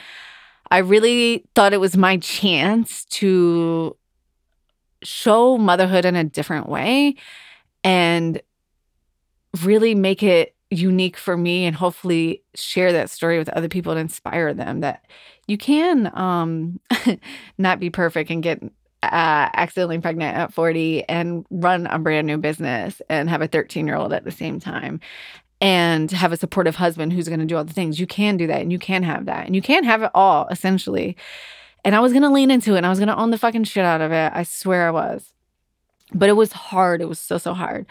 [0.69, 3.95] I really thought it was my chance to
[5.03, 7.15] show motherhood in a different way
[7.83, 8.41] and
[9.61, 14.01] really make it unique for me and hopefully share that story with other people and
[14.01, 15.05] inspire them that
[15.47, 16.79] you can um
[17.57, 18.61] not be perfect and get
[19.03, 23.85] uh, accidentally pregnant at 40 and run a brand new business and have a 13
[23.85, 25.01] year old at the same time
[25.59, 27.99] and have a supportive husband who's going to do all the things.
[27.99, 30.47] You can do that and you can have that and you can have it all
[30.49, 31.17] essentially.
[31.83, 33.37] And I was going to lean into it and I was going to own the
[33.37, 34.31] fucking shit out of it.
[34.33, 35.33] I swear I was.
[36.13, 37.01] But it was hard.
[37.01, 37.85] It was so, so hard.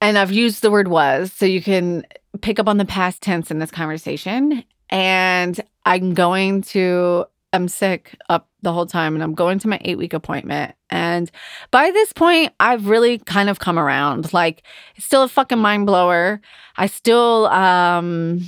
[0.00, 2.04] And I've used the word was so you can
[2.40, 4.62] pick up on the past tense in this conversation.
[4.90, 9.80] And I'm going to I'm sick up the whole time and I'm going to my
[9.82, 10.74] eight week appointment.
[10.90, 11.30] And
[11.70, 14.32] by this point, I've really kind of come around.
[14.32, 14.62] Like,
[14.94, 16.40] it's still a fucking mind blower.
[16.76, 18.42] I still, um,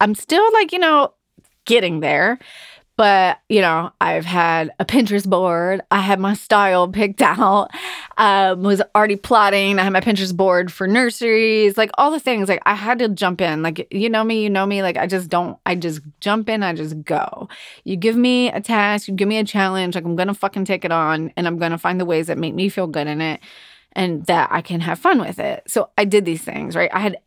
[0.00, 1.14] I'm still like, you know,
[1.64, 2.38] getting there.
[2.96, 5.82] But, you know, I've had a Pinterest board.
[5.90, 7.70] I had my style picked out.
[8.16, 9.78] Um, was already plotting.
[9.78, 12.48] I had my Pinterest board for nurseries, like all the things.
[12.48, 13.62] Like I had to jump in.
[13.62, 14.82] Like, you know me, you know me.
[14.82, 17.48] Like I just don't, I just jump in, I just go.
[17.84, 20.86] You give me a task, you give me a challenge, like I'm gonna fucking take
[20.86, 23.40] it on and I'm gonna find the ways that make me feel good in it
[23.92, 25.64] and that I can have fun with it.
[25.66, 26.90] So I did these things, right?
[26.92, 27.18] I had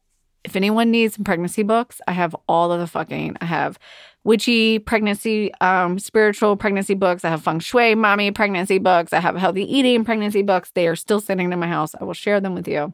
[0.44, 3.78] if anyone needs some pregnancy books, I have all of the fucking I have
[4.24, 7.24] witchy pregnancy, um, spiritual pregnancy books.
[7.24, 9.14] I have feng shui mommy pregnancy books.
[9.14, 10.72] I have healthy eating pregnancy books.
[10.72, 11.96] They are still sitting in my house.
[12.00, 12.94] I will share them with you.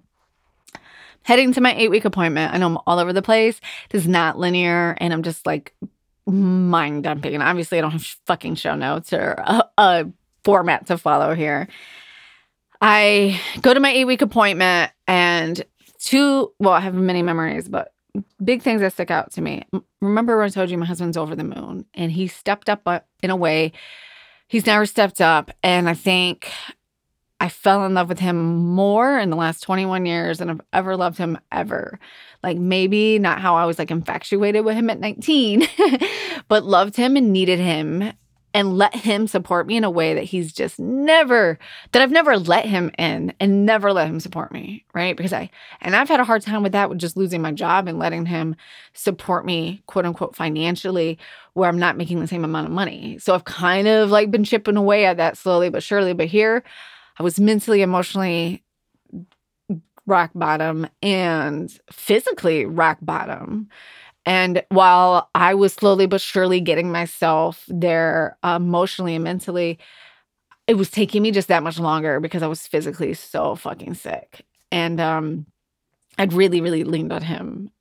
[1.24, 2.54] Heading to my eight week appointment.
[2.54, 3.60] I know I'm all over the place.
[3.90, 5.76] It is not linear, and I'm just like
[6.28, 7.34] mind dumping.
[7.34, 10.06] And obviously, I don't have fucking show notes or a, a
[10.44, 11.68] format to follow here.
[12.80, 15.66] I go to my eight week appointment, and
[15.98, 17.92] two, well, I have many memories, but
[18.44, 19.64] big things that stick out to me.
[20.02, 23.00] Remember when I told you my husband's over the moon and he stepped up uh,
[23.22, 23.72] in a way
[24.48, 25.52] he's never stepped up.
[25.64, 26.52] And I think
[27.40, 30.96] I fell in love with him more in the last 21 years than I've ever
[30.96, 32.00] loved him ever.
[32.44, 35.68] Like maybe not how I was like infatuated with him at 19,
[36.48, 38.14] but loved him and needed him
[38.56, 41.60] and let him support me in a way that he's just never
[41.92, 45.18] that I've never let him in and never let him support me, right?
[45.18, 45.50] Because I
[45.82, 48.26] and I've had a hard time with that with just losing my job and letting
[48.26, 48.56] him
[48.94, 51.20] support me quote unquote financially
[51.52, 53.18] where I'm not making the same amount of money.
[53.20, 56.64] So I've kind of like been chipping away at that slowly but surely, but here
[57.20, 58.64] I was mentally emotionally
[60.08, 63.68] rock bottom and physically rock bottom
[64.26, 69.80] and while I was slowly but surely getting myself there emotionally and mentally,
[70.68, 74.46] it was taking me just that much longer because I was physically so fucking sick.
[74.72, 75.46] And um,
[76.18, 77.72] I'd really, really leaned on him,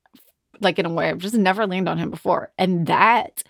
[0.59, 2.51] like in a way I've just never leaned on him before.
[2.57, 3.43] And that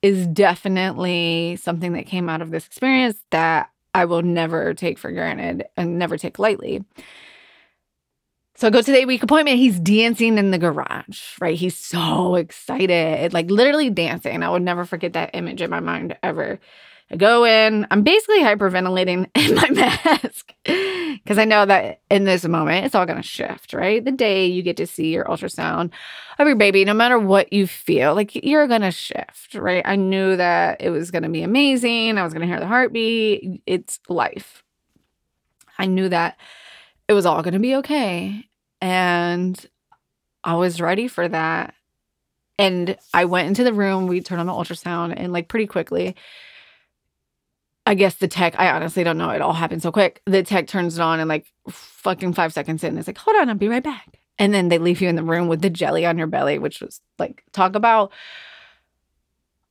[0.00, 5.10] is definitely something that came out of this experience that I will never take for
[5.10, 6.84] granted and never take lightly.
[8.58, 9.58] So I go to the eight week appointment.
[9.58, 11.56] He's dancing in the garage, right?
[11.56, 14.42] He's so excited, like literally dancing.
[14.42, 16.58] I would never forget that image in my mind ever.
[17.08, 22.44] I go in, I'm basically hyperventilating in my mask because I know that in this
[22.46, 24.04] moment it's all going to shift, right?
[24.04, 25.92] The day you get to see your ultrasound
[26.40, 29.82] of your baby, no matter what you feel, like you're going to shift, right?
[29.84, 32.18] I knew that it was going to be amazing.
[32.18, 33.62] I was going to hear the heartbeat.
[33.66, 34.64] It's life.
[35.78, 36.36] I knew that
[37.06, 38.47] it was all going to be okay.
[38.80, 39.58] And
[40.44, 41.74] I was ready for that.
[42.58, 46.16] And I went into the room, we turned on the ultrasound, and like pretty quickly,
[47.86, 49.30] I guess the tech, I honestly don't know.
[49.30, 50.20] It all happened so quick.
[50.26, 53.48] The tech turns it on and like fucking five seconds in, it's like, hold on,
[53.48, 54.20] I'll be right back.
[54.38, 56.80] And then they leave you in the room with the jelly on your belly, which
[56.80, 58.12] was like, talk about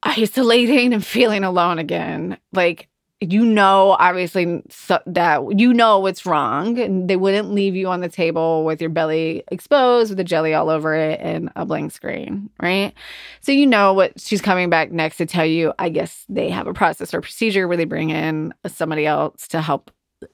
[0.03, 2.37] isolating and feeling alone again.
[2.53, 2.89] Like,
[3.19, 7.99] you know obviously so that you know what's wrong and they wouldn't leave you on
[7.99, 11.91] the table with your belly exposed with the jelly all over it and a blank
[11.91, 12.93] screen right?
[13.41, 16.67] So you know what she's coming back next to tell you i guess they have
[16.67, 19.89] a process or procedure where they bring in somebody else to help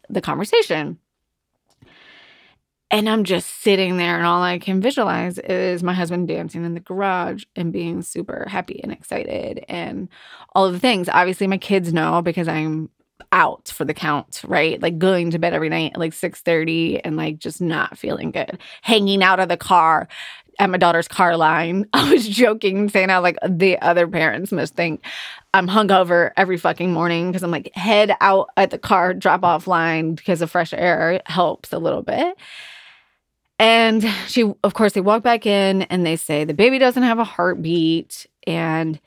[0.09, 0.97] the conversation
[2.93, 6.75] and I'm just sitting there, and all I can visualize is my husband dancing in
[6.75, 10.07] the garage and being super happy and excited and
[10.53, 11.09] all of the things.
[11.09, 12.91] Obviously, my kids know because I'm
[13.31, 14.79] out for the count, right?
[14.79, 18.59] Like going to bed every night at like 6:30 and like just not feeling good.
[18.83, 20.07] Hanging out of the car
[20.59, 21.87] at my daughter's car line.
[21.93, 25.03] I was joking, saying how like the other parents must think
[25.55, 29.65] I'm hungover every fucking morning because I'm like head out at the car drop off
[29.65, 32.37] line because the fresh air helps a little bit.
[33.63, 37.17] And she, of course, they walk back in and they say the baby doesn't have
[37.17, 38.27] a heartbeat.
[38.45, 38.99] And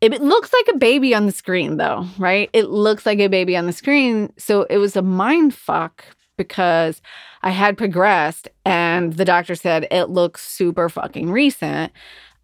[0.00, 2.50] it looks like a baby on the screen, though, right?
[2.52, 4.32] It looks like a baby on the screen.
[4.36, 6.04] So it was a mind fuck
[6.36, 7.00] because
[7.42, 11.92] I had progressed and the doctor said it looks super fucking recent.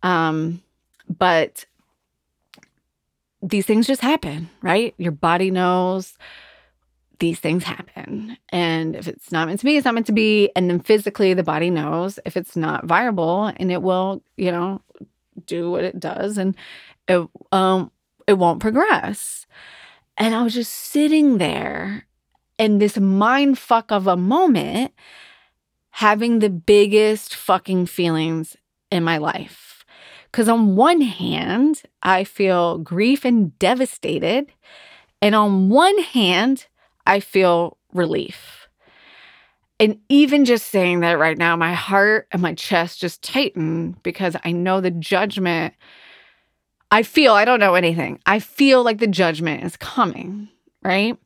[0.05, 0.63] Um,
[1.09, 1.67] but
[3.43, 4.95] these things just happen, right?
[4.99, 6.17] Your body knows
[7.19, 8.37] these things happen.
[8.51, 10.51] And if it's not meant to be, it's not meant to be.
[10.57, 14.81] And then physically, the body knows if it's not viable and it will, you know,
[15.47, 16.57] do what it does and
[17.09, 17.91] it, um,
[18.27, 19.47] it won't progress.
[20.17, 22.07] And I was just sitting there
[22.59, 24.93] in this mind fuck of a moment,
[25.91, 28.57] having the biggest fucking feelings
[28.91, 29.85] in my life
[30.31, 34.53] Because on one hand, I feel grief and devastated.
[35.21, 36.67] And on one hand,
[37.07, 38.69] I feel relief.
[39.81, 44.37] And even just saying that right now, my heart and my chest just tighten because
[44.45, 45.75] I know the judgment.
[46.91, 48.21] I feel, I don't know anything.
[48.25, 50.49] I feel like the judgment is coming,
[50.83, 51.19] right?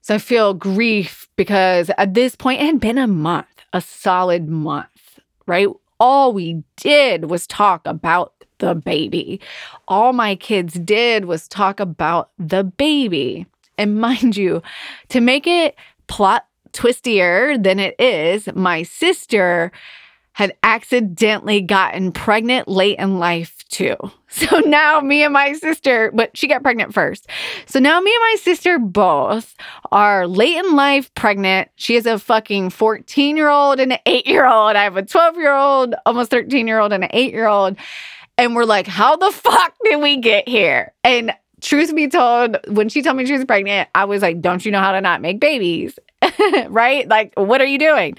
[0.00, 4.48] So I feel grief because at this point, it had been a month, a solid
[4.48, 5.68] month, right?
[5.98, 9.40] All we did was talk about the baby.
[9.88, 13.46] All my kids did was talk about the baby.
[13.78, 14.62] And mind you,
[15.08, 19.72] to make it plot twistier than it is, my sister
[20.34, 23.96] had accidentally gotten pregnant late in life too.
[24.32, 27.28] So now me and my sister, but she got pregnant first.
[27.66, 29.54] So now me and my sister both
[29.90, 31.68] are late in life pregnant.
[31.76, 34.74] She has a fucking 14 year old and an eight year old.
[34.74, 37.76] I have a 12 year old, almost 13 year old, and an eight year old.
[38.38, 40.94] And we're like, how the fuck did we get here?
[41.04, 44.64] And truth be told, when she told me she was pregnant, I was like, don't
[44.64, 45.98] you know how to not make babies?
[46.68, 47.08] right?
[47.08, 48.16] Like, what are you doing?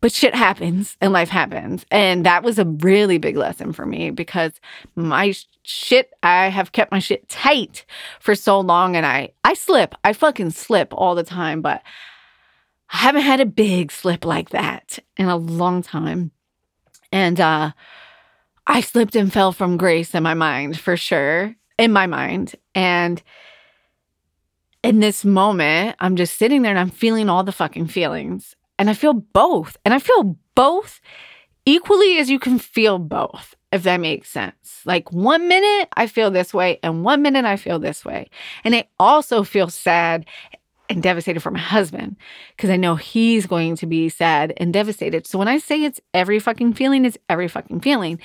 [0.00, 1.84] But shit happens and life happens.
[1.90, 4.52] And that was a really big lesson for me because
[4.96, 7.84] my shit, I have kept my shit tight
[8.18, 9.94] for so long and I I slip.
[10.02, 11.82] I fucking slip all the time, but
[12.90, 16.30] I haven't had a big slip like that in a long time.
[17.12, 17.72] And uh
[18.66, 22.54] I slipped and fell from grace in my mind for sure, in my mind.
[22.74, 23.20] And
[24.84, 28.54] in this moment, I'm just sitting there and I'm feeling all the fucking feelings.
[28.78, 29.76] And I feel both.
[29.84, 31.00] And I feel both
[31.66, 34.82] equally as you can feel both, if that makes sense.
[34.84, 38.30] Like one minute I feel this way, and one minute I feel this way.
[38.64, 40.26] And I also feel sad
[40.88, 42.16] and devastated for my husband
[42.56, 45.26] because I know he's going to be sad and devastated.
[45.26, 48.18] So when I say it's every fucking feeling, it's every fucking feeling.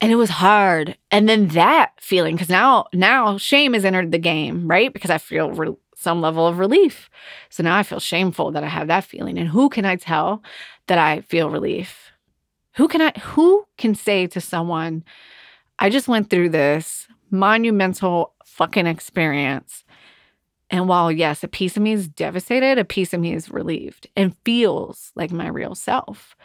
[0.00, 0.96] And it was hard.
[1.10, 4.92] And then that feeling, because now, now shame has entered the game, right?
[4.92, 7.10] Because I feel re- some level of relief.
[7.50, 9.38] So now I feel shameful that I have that feeling.
[9.38, 10.42] And who can I tell
[10.86, 12.12] that I feel relief?
[12.76, 15.02] Who can I who can say to someone,
[15.80, 19.84] I just went through this monumental fucking experience.
[20.70, 24.06] And while yes, a piece of me is devastated, a piece of me is relieved
[24.14, 26.36] and feels like my real self.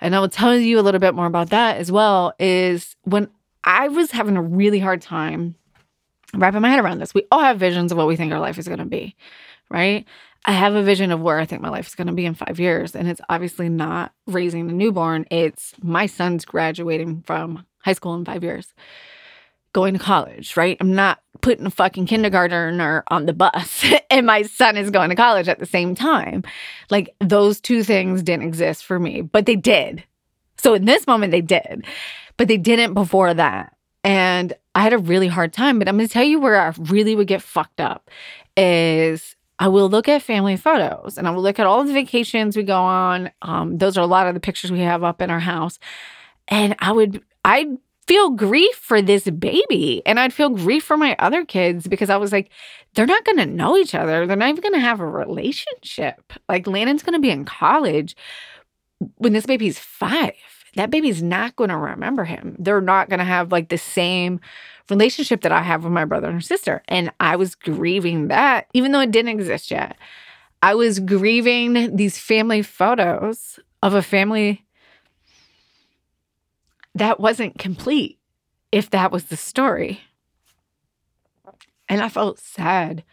[0.00, 2.34] And I will tell you a little bit more about that as well.
[2.38, 3.28] Is when
[3.64, 5.56] I was having a really hard time
[6.34, 7.14] wrapping my head around this.
[7.14, 9.16] We all have visions of what we think our life is going to be,
[9.70, 10.04] right?
[10.44, 12.34] I have a vision of where I think my life is going to be in
[12.34, 12.94] five years.
[12.94, 18.24] And it's obviously not raising a newborn, it's my son's graduating from high school in
[18.24, 18.72] five years,
[19.72, 20.76] going to college, right?
[20.80, 25.16] I'm not putting a fucking kindergartner on the bus and my son is going to
[25.16, 26.42] college at the same time.
[26.90, 30.04] Like those two things didn't exist for me, but they did.
[30.56, 31.84] So in this moment, they did,
[32.36, 33.76] but they didn't before that.
[34.02, 36.72] And I had a really hard time, but I'm going to tell you where I
[36.78, 38.10] really would get fucked up
[38.56, 42.56] is I will look at family photos and I will look at all the vacations
[42.56, 43.30] we go on.
[43.42, 45.78] Um, those are a lot of the pictures we have up in our house.
[46.46, 47.76] And I would, I'd
[48.08, 52.16] feel grief for this baby and I'd feel grief for my other kids because I
[52.16, 52.50] was like,
[52.94, 54.26] they're not going to know each other.
[54.26, 56.32] They're not even going to have a relationship.
[56.48, 58.16] Like Landon's going to be in college
[59.18, 60.34] when this baby's five
[60.78, 62.56] that baby's not going to remember him.
[62.58, 64.40] They're not going to have like the same
[64.88, 66.82] relationship that I have with my brother and sister.
[66.88, 69.96] And I was grieving that, even though it didn't exist yet.
[70.62, 74.64] I was grieving these family photos of a family
[76.98, 78.18] that wasn't complete,
[78.72, 80.00] if that was the story.
[81.88, 83.04] And I felt sad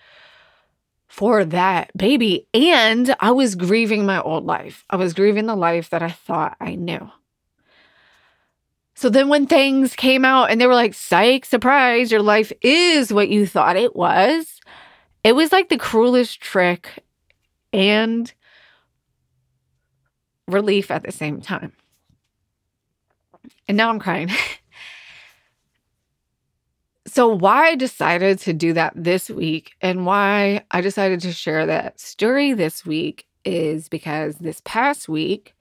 [1.08, 2.48] for that baby.
[2.54, 4.84] And I was grieving my old life.
[4.90, 7.10] I was grieving the life that I thought I knew.
[8.96, 13.12] So then when things came out and they were like, psych, surprise, your life is
[13.14, 14.60] what you thought it was,
[15.24, 17.04] it was like the cruelest trick
[17.74, 18.34] and
[20.48, 21.74] relief at the same time.
[23.68, 24.30] And now I'm crying.
[27.08, 31.66] so, why I decided to do that this week and why I decided to share
[31.66, 35.56] that story this week is because this past week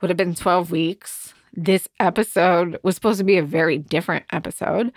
[0.00, 4.92] would have been 12 weeks this episode was supposed to be a very different episode.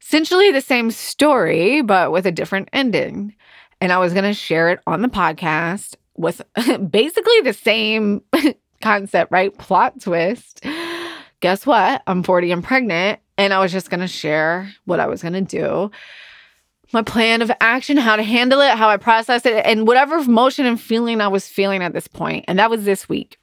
[0.00, 3.34] Essentially the same story, but with a different ending.
[3.80, 6.42] And I was going to share it on the podcast with
[6.90, 8.22] basically the same
[8.82, 9.56] concept, right?
[9.58, 10.64] Plot twist.
[11.40, 12.02] Guess what?
[12.06, 13.20] I'm 40 and pregnant.
[13.38, 15.90] And I was just going to share what I was going to do
[16.92, 20.66] my plan of action, how to handle it, how I processed it, and whatever emotion
[20.66, 22.44] and feeling I was feeling at this point.
[22.48, 23.38] And that was this week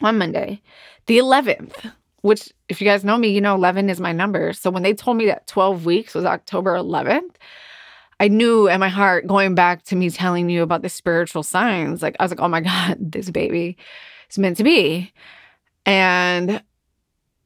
[0.00, 0.62] on Monday
[1.06, 1.92] the 11th.
[2.22, 4.52] which if you guys know me, you know 11 is my number.
[4.52, 7.36] So when they told me that 12 weeks was October 11th,
[8.20, 12.02] I knew in my heart, going back to me telling you about the spiritual signs,
[12.02, 13.76] like I was like, oh my God, this baby
[14.28, 15.12] is meant to be.
[15.86, 16.62] And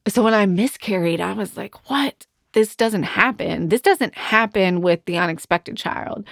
[0.08, 2.26] so when I miscarried, I was like, what?
[2.52, 3.68] This doesn't happen.
[3.68, 6.26] This doesn't happen with the unexpected child,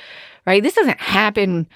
[0.46, 0.62] right?
[0.62, 1.66] This doesn't happen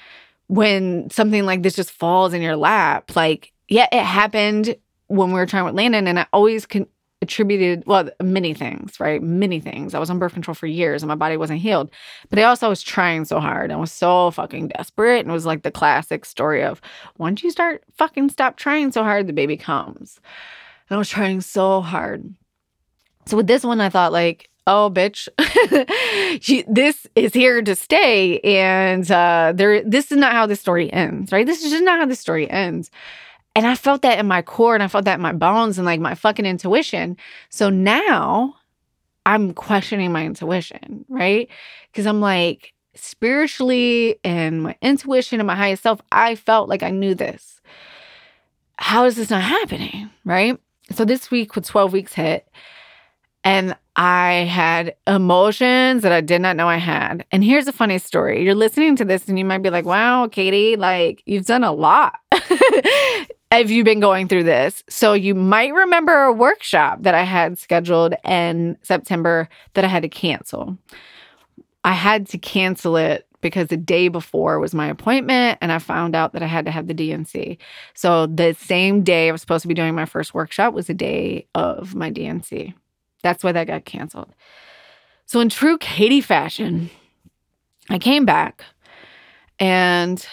[0.49, 3.16] when something like this just falls in your lap.
[3.16, 4.76] Like, yeah, it happened
[5.07, 6.86] when we were trying with Landon, and I always can
[7.24, 11.09] attributed well many things right many things i was on birth control for years and
[11.09, 11.90] my body wasn't healed
[12.28, 15.47] but i also was trying so hard and was so fucking desperate and it was
[15.47, 16.82] like the classic story of
[17.16, 20.20] once you start fucking stop trying so hard the baby comes
[20.89, 22.35] and i was trying so hard
[23.26, 25.28] so with this one i thought like oh bitch
[26.68, 31.32] this is here to stay and uh there this is not how the story ends
[31.32, 32.91] right this is just not how the story ends
[33.57, 35.87] and I felt that in my core and I felt that in my bones and
[35.87, 37.16] like my fucking intuition.
[37.51, 38.57] So now
[39.26, 41.49] I'm questioning my intuition, right?
[41.91, 46.91] Because I'm like, spiritually and my intuition and my highest self, I felt like I
[46.91, 47.61] knew this.
[48.76, 50.11] How is this not happening?
[50.24, 50.59] Right.
[50.91, 52.49] So this week with 12 weeks hit,
[53.45, 57.24] and I had emotions that I did not know I had.
[57.30, 58.43] And here's a funny story.
[58.43, 61.72] You're listening to this and you might be like, wow, Katie, like you've done a
[61.72, 62.18] lot.
[63.53, 64.82] have you been going through this?
[64.89, 70.03] So you might remember a workshop that I had scheduled in September that I had
[70.03, 70.76] to cancel.
[71.85, 76.16] I had to cancel it because the day before was my appointment and I found
[76.16, 77.59] out that I had to have the D&C.
[77.92, 80.95] So the same day I was supposed to be doing my first workshop was the
[80.95, 82.72] day of my D&C.
[83.22, 84.34] That's why that got canceled.
[85.26, 86.88] So in true Katie fashion,
[87.90, 88.64] I came back
[89.61, 90.26] and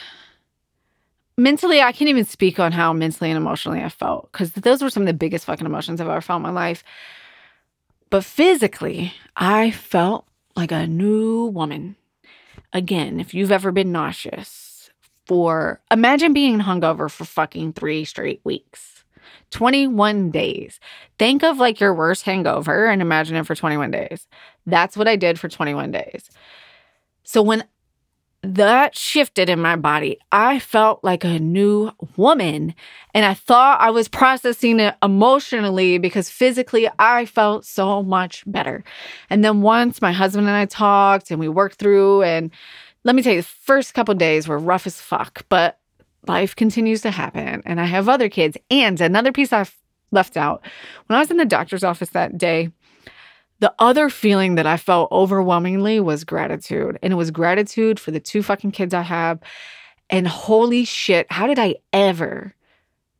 [1.37, 4.89] mentally, I can't even speak on how mentally and emotionally I felt because those were
[4.89, 6.81] some of the biggest fucking emotions I've ever felt in my life.
[8.09, 11.97] But physically, I felt like a new woman.
[12.73, 14.89] Again, if you've ever been nauseous
[15.27, 19.03] for, imagine being hungover for fucking three straight weeks.
[19.51, 20.79] 21 days.
[21.19, 24.27] Think of like your worst hangover and imagine it for 21 days.
[24.65, 26.29] That's what I did for 21 days.
[27.23, 27.65] So when
[28.43, 30.17] that shifted in my body.
[30.31, 32.73] I felt like a new woman.
[33.13, 38.83] And I thought I was processing it emotionally because physically I felt so much better.
[39.29, 42.51] And then once my husband and I talked and we worked through, and
[43.03, 45.77] let me tell you, the first couple days were rough as fuck, but
[46.27, 47.61] life continues to happen.
[47.65, 48.57] And I have other kids.
[48.71, 49.75] And another piece I've
[50.11, 50.61] left out
[51.05, 52.71] when I was in the doctor's office that day,
[53.61, 56.97] the other feeling that I felt overwhelmingly was gratitude.
[57.01, 59.39] And it was gratitude for the two fucking kids I have.
[60.09, 62.55] And holy shit, how did I ever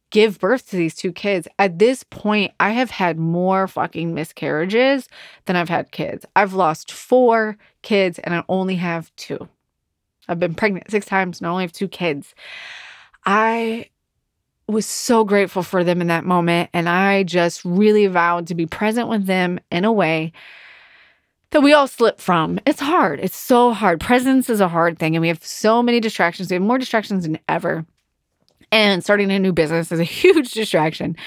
[0.10, 1.48] give birth to these two kids?
[1.60, 5.08] At this point, I have had more fucking miscarriages
[5.46, 6.26] than I've had kids.
[6.36, 9.48] I've lost four kids and I only have two.
[10.28, 12.34] I've been pregnant six times and I only have two kids.
[13.28, 13.92] I
[14.72, 16.70] was so grateful for them in that moment.
[16.74, 20.34] And I just really vowed to be present with them in a way
[21.52, 22.60] that we all slip from.
[22.66, 23.20] It's hard.
[23.20, 24.00] It's so hard.
[24.00, 25.16] Presence is a hard thing.
[25.16, 26.50] And we have so many distractions.
[26.50, 27.86] We have more distractions than ever.
[28.72, 31.18] And starting a new business is a huge distraction.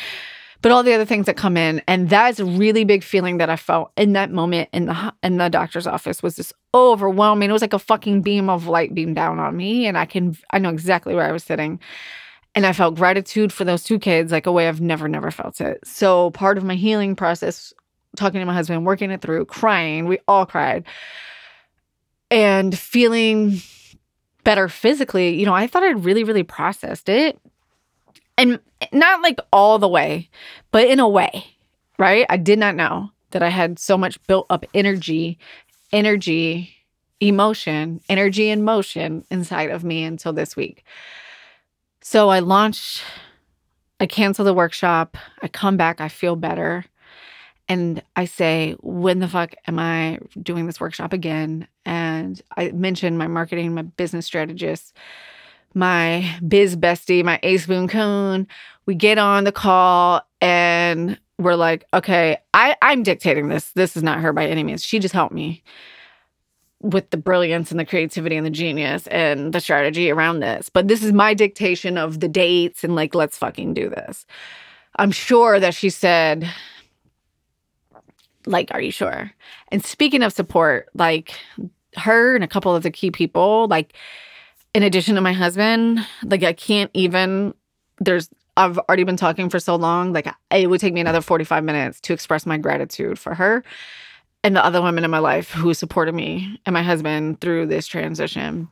[0.63, 3.51] But all the other things that come in, and that's a really big feeling that
[3.51, 7.51] I felt in that moment in the in the doctor's office was just overwhelming.
[7.51, 10.39] It was like a fucking beam of light beamed down on me, and I can
[10.53, 11.81] I know exactly where I was sitting.
[12.55, 15.61] And I felt gratitude for those two kids like a way I've never, never felt
[15.61, 15.81] it.
[15.85, 17.73] So part of my healing process,
[18.17, 20.85] talking to my husband, working it through, crying, we all cried,
[22.31, 23.61] and feeling
[24.45, 27.39] better physically, you know, I thought I'd really, really processed it.
[28.37, 28.61] And
[28.93, 30.29] not like all the way,
[30.71, 31.45] but in a way,
[31.99, 32.27] right?
[32.29, 35.39] I did not know that I had so much built up energy,
[35.93, 36.75] energy,
[37.21, 40.85] emotion, energy and motion inside of me until this week.
[42.07, 43.03] So I launched,
[43.99, 45.17] I cancel the workshop.
[45.41, 46.85] I come back, I feel better.
[47.67, 51.67] And I say, when the fuck am I doing this workshop again?
[51.87, 54.95] And I mentioned my marketing, my business strategist,
[55.73, 58.49] my biz bestie, my ace boon coon.
[58.85, 63.73] We get on the call and we're like, okay, I, I'm dictating this.
[63.73, 64.85] This is not her by any means.
[64.85, 65.63] She just helped me
[66.85, 70.69] with the brilliance and the creativity and the genius and the strategy around this.
[70.69, 74.27] But this is my dictation of the dates and like, let's fucking do this.
[74.97, 76.47] I'm sure that she said,
[78.45, 79.33] like, are you sure?
[79.69, 81.33] And speaking of support, like
[81.97, 83.95] her and a couple of the key people, like,
[84.75, 87.55] in addition to my husband, like, I can't even,
[87.99, 90.13] there's I've already been talking for so long.
[90.13, 93.65] Like it would take me another 45 minutes to express my gratitude for her
[94.45, 97.87] and the other women in my life who supported me and my husband through this
[97.87, 98.69] transition.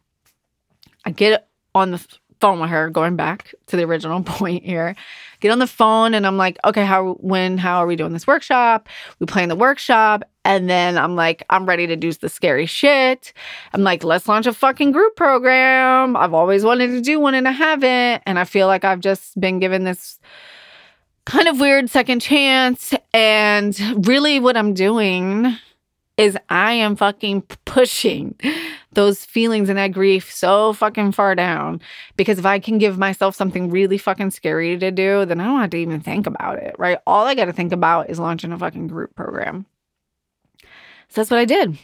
[1.04, 2.06] I get on the
[2.40, 4.94] phone with her, going back to the original point here.
[5.40, 8.26] Get on the phone and I'm like, okay, how, when, how are we doing this
[8.26, 8.88] workshop?
[9.18, 10.24] We plan the workshop.
[10.44, 13.32] And then I'm like, I'm ready to do the scary shit.
[13.72, 16.16] I'm like, let's launch a fucking group program.
[16.16, 18.22] I've always wanted to do one and I haven't.
[18.26, 20.20] And I feel like I've just been given this
[21.26, 22.94] kind of weird second chance.
[23.14, 25.56] And really, what I'm doing
[26.16, 28.38] is I am fucking pushing
[28.92, 31.80] those feelings and that grief so fucking far down.
[32.16, 35.60] Because if I can give myself something really fucking scary to do, then I don't
[35.60, 36.98] have to even think about it, right?
[37.06, 39.66] All I got to think about is launching a fucking group program.
[41.08, 41.78] So that's what I did.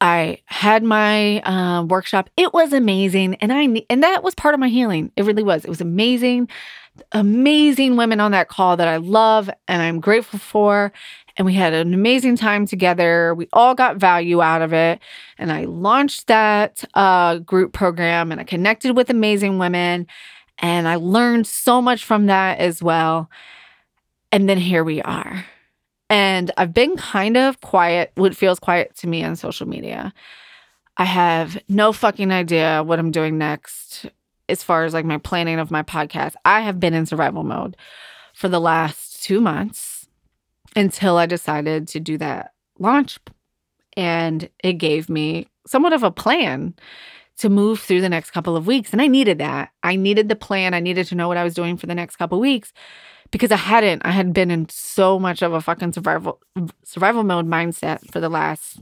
[0.00, 2.30] I had my uh, workshop.
[2.36, 5.12] It was amazing, and I and that was part of my healing.
[5.16, 5.64] It really was.
[5.64, 6.48] It was amazing,
[7.12, 10.92] amazing women on that call that I love and I'm grateful for
[11.36, 13.34] and we had an amazing time together.
[13.34, 15.00] We all got value out of it.
[15.38, 20.06] And I launched that uh, group program and I connected with amazing women.
[20.58, 23.30] And I learned so much from that as well.
[24.30, 25.46] And then here we are.
[26.10, 30.12] And I've been kind of quiet, what feels quiet to me on social media.
[30.98, 34.06] I have no fucking idea what I'm doing next
[34.50, 36.34] as far as like my planning of my podcast.
[36.44, 37.76] I have been in survival mode
[38.34, 40.08] for the last two months
[40.76, 43.18] until I decided to do that launch.
[43.96, 46.74] And it gave me somewhat of a plan
[47.38, 48.92] to move through the next couple of weeks.
[48.92, 49.70] And I needed that.
[49.82, 50.74] I needed the plan.
[50.74, 52.72] I needed to know what I was doing for the next couple of weeks
[53.30, 54.02] because I hadn't.
[54.04, 56.40] I had been in so much of a fucking survival
[56.84, 58.80] survival mode mindset for the last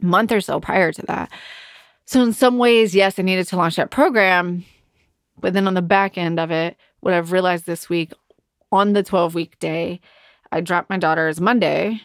[0.00, 1.30] month or so prior to that.
[2.06, 4.64] So in some ways, yes, I needed to launch that program.
[5.44, 8.14] But then on the back end of it, what I've realized this week
[8.72, 10.00] on the 12 week day
[10.50, 12.00] I dropped my daughter's Monday.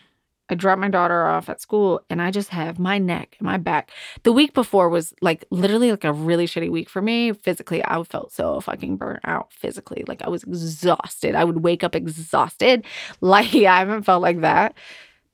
[0.49, 3.55] I dropped my daughter off at school and I just have my neck and my
[3.55, 3.91] back.
[4.23, 7.31] The week before was like literally like a really shitty week for me.
[7.31, 10.03] Physically, I felt so fucking burnt out physically.
[10.05, 11.33] Like I was exhausted.
[11.33, 12.83] I would wake up exhausted.
[13.21, 14.75] Like I haven't felt like that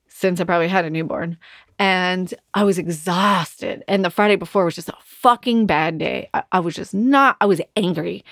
[0.06, 1.38] since I probably had a newborn.
[1.76, 3.82] And I was exhausted.
[3.88, 4.96] And the Friday before was just a
[5.26, 6.30] fucking bad day.
[6.32, 8.24] I, I was just not, I was angry.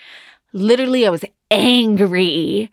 [0.52, 2.70] Literally, I was angry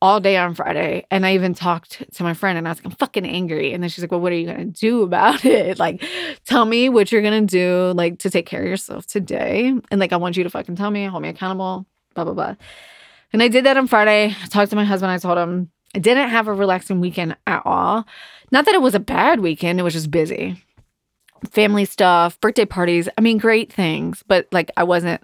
[0.00, 1.04] all day on Friday.
[1.10, 3.72] And I even talked to my friend and I was like, I'm fucking angry.
[3.72, 5.80] And then she's like, Well, what are you going to do about it?
[5.80, 6.04] Like,
[6.44, 9.72] tell me what you're going to do, like, to take care of yourself today.
[9.90, 11.84] And like, I want you to fucking tell me, hold me accountable,
[12.14, 12.54] blah, blah, blah.
[13.32, 14.36] And I did that on Friday.
[14.40, 15.10] I talked to my husband.
[15.10, 18.06] I told him I didn't have a relaxing weekend at all.
[18.52, 20.62] Not that it was a bad weekend, it was just busy.
[21.50, 23.08] Family stuff, birthday parties.
[23.16, 25.22] I mean, great things, but like, I wasn't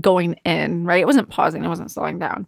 [0.00, 1.00] going in, right?
[1.00, 2.46] It wasn't pausing, it wasn't slowing down.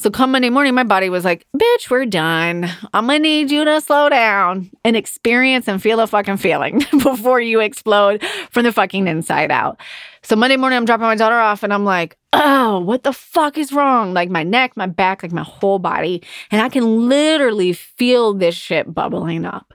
[0.00, 2.70] So come Monday morning, my body was like, bitch, we're done.
[2.94, 7.38] I'm gonna need you to slow down and experience and feel a fucking feeling before
[7.38, 9.78] you explode from the fucking inside out.
[10.22, 13.58] So Monday morning, I'm dropping my daughter off and I'm like, oh, what the fuck
[13.58, 14.14] is wrong?
[14.14, 16.22] Like my neck, my back, like my whole body.
[16.50, 19.74] And I can literally feel this shit bubbling up.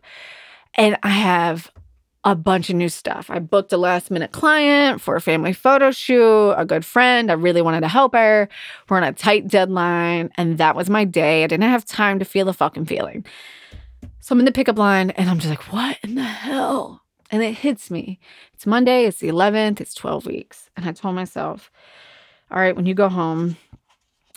[0.74, 1.72] And I have
[2.26, 3.30] a bunch of new stuff.
[3.30, 7.30] I booked a last minute client for a family photo shoot, a good friend.
[7.30, 8.50] I really wanted to help her.
[8.90, 11.44] We're on a tight deadline, and that was my day.
[11.44, 13.24] I didn't have time to feel the fucking feeling.
[14.22, 17.04] So I'm in the pickup line, and I'm just like, what in the hell?
[17.30, 18.20] And it hits me.
[18.54, 20.72] It's Monday, it's the 11th, it's 12 weeks.
[20.76, 21.72] And I told myself,
[22.50, 23.56] all right, when you go home,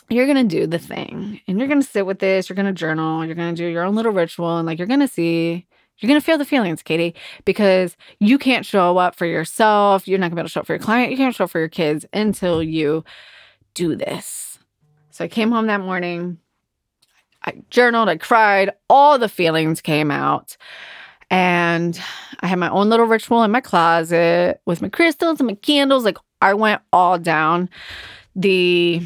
[0.09, 2.49] you're going to do the thing and you're going to sit with this.
[2.49, 3.23] You're going to journal.
[3.23, 4.57] You're going to do your own little ritual.
[4.57, 5.67] And like, you're going to see
[5.99, 10.07] you're going to feel the feelings, Katie, because you can't show up for yourself.
[10.07, 11.11] You're not going to be able to show up for your client.
[11.11, 13.03] You can't show up for your kids until you
[13.73, 14.59] do this.
[15.11, 16.37] So I came home that morning.
[17.43, 20.57] I journaled, I cried, all the feelings came out.
[21.29, 21.99] And
[22.39, 26.03] I had my own little ritual in my closet with my crystals and my candles.
[26.03, 27.69] Like I went all down
[28.35, 29.01] the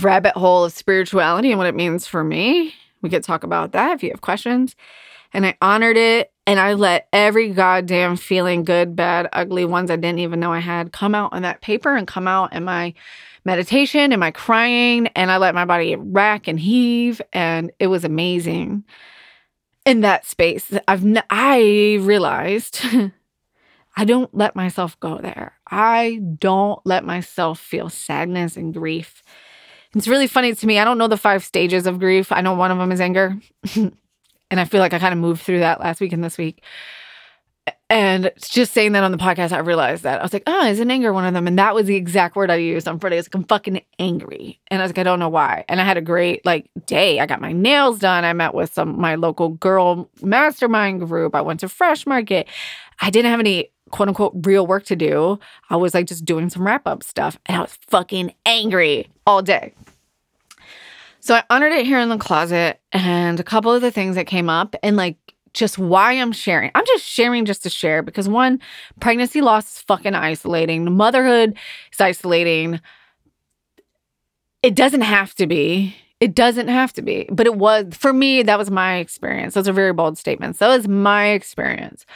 [0.00, 2.74] rabbit hole of spirituality and what it means for me.
[3.02, 4.76] We could talk about that if you have questions
[5.32, 9.96] and I honored it and I let every goddamn feeling, good, bad, ugly ones I
[9.96, 12.94] didn't even know I had, come out on that paper and come out in my
[13.44, 15.08] meditation and my crying.
[15.08, 17.20] And I let my body rack and heave.
[17.32, 18.84] And it was amazing
[19.84, 20.72] in that space.
[20.86, 22.80] I've, n- I realized
[23.96, 25.54] I don't let myself go there.
[25.68, 29.22] I don't let myself feel sadness and grief.
[29.94, 30.78] It's really funny to me.
[30.78, 32.30] I don't know the five stages of grief.
[32.30, 33.36] I know one of them is anger.
[34.50, 36.62] And I feel like I kind of moved through that last week and this week.
[37.88, 40.18] And just saying that on the podcast, I realized that.
[40.18, 41.46] I was like, oh, isn't anger one of them?
[41.46, 43.16] And that was the exact word I used on Friday.
[43.16, 44.60] I was like, I'm fucking angry.
[44.68, 45.64] And I was like, I don't know why.
[45.68, 47.20] And I had a great like day.
[47.20, 48.24] I got my nails done.
[48.24, 51.34] I met with some my local girl mastermind group.
[51.34, 52.48] I went to Fresh Market.
[53.00, 55.38] I didn't have any quote unquote real work to do.
[55.70, 57.38] I was like just doing some wrap up stuff.
[57.46, 59.74] And I was fucking angry all day.
[61.26, 64.28] So I honored it here in the closet and a couple of the things that
[64.28, 65.16] came up and like
[65.54, 66.70] just why I'm sharing.
[66.72, 68.60] I'm just sharing just to share because one,
[69.00, 70.94] pregnancy loss is fucking isolating.
[70.94, 71.58] Motherhood
[71.92, 72.80] is isolating.
[74.62, 75.96] It doesn't have to be.
[76.20, 78.44] It doesn't have to be, but it was for me.
[78.44, 79.54] That was my experience.
[79.54, 80.60] Those are very bold statements.
[80.60, 82.06] That was my experience.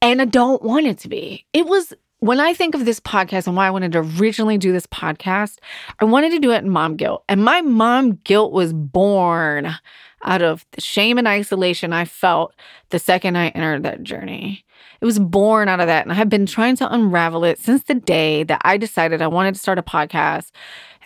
[0.00, 1.46] And I don't want it to be.
[1.52, 1.92] It was
[2.24, 5.58] when I think of this podcast and why I wanted to originally do this podcast,
[6.00, 7.22] I wanted to do it in mom guilt.
[7.28, 9.74] And my mom guilt was born
[10.22, 12.54] out of the shame and isolation I felt
[12.88, 14.64] the second I entered that journey.
[15.02, 16.06] It was born out of that.
[16.06, 19.26] And I have been trying to unravel it since the day that I decided I
[19.26, 20.50] wanted to start a podcast.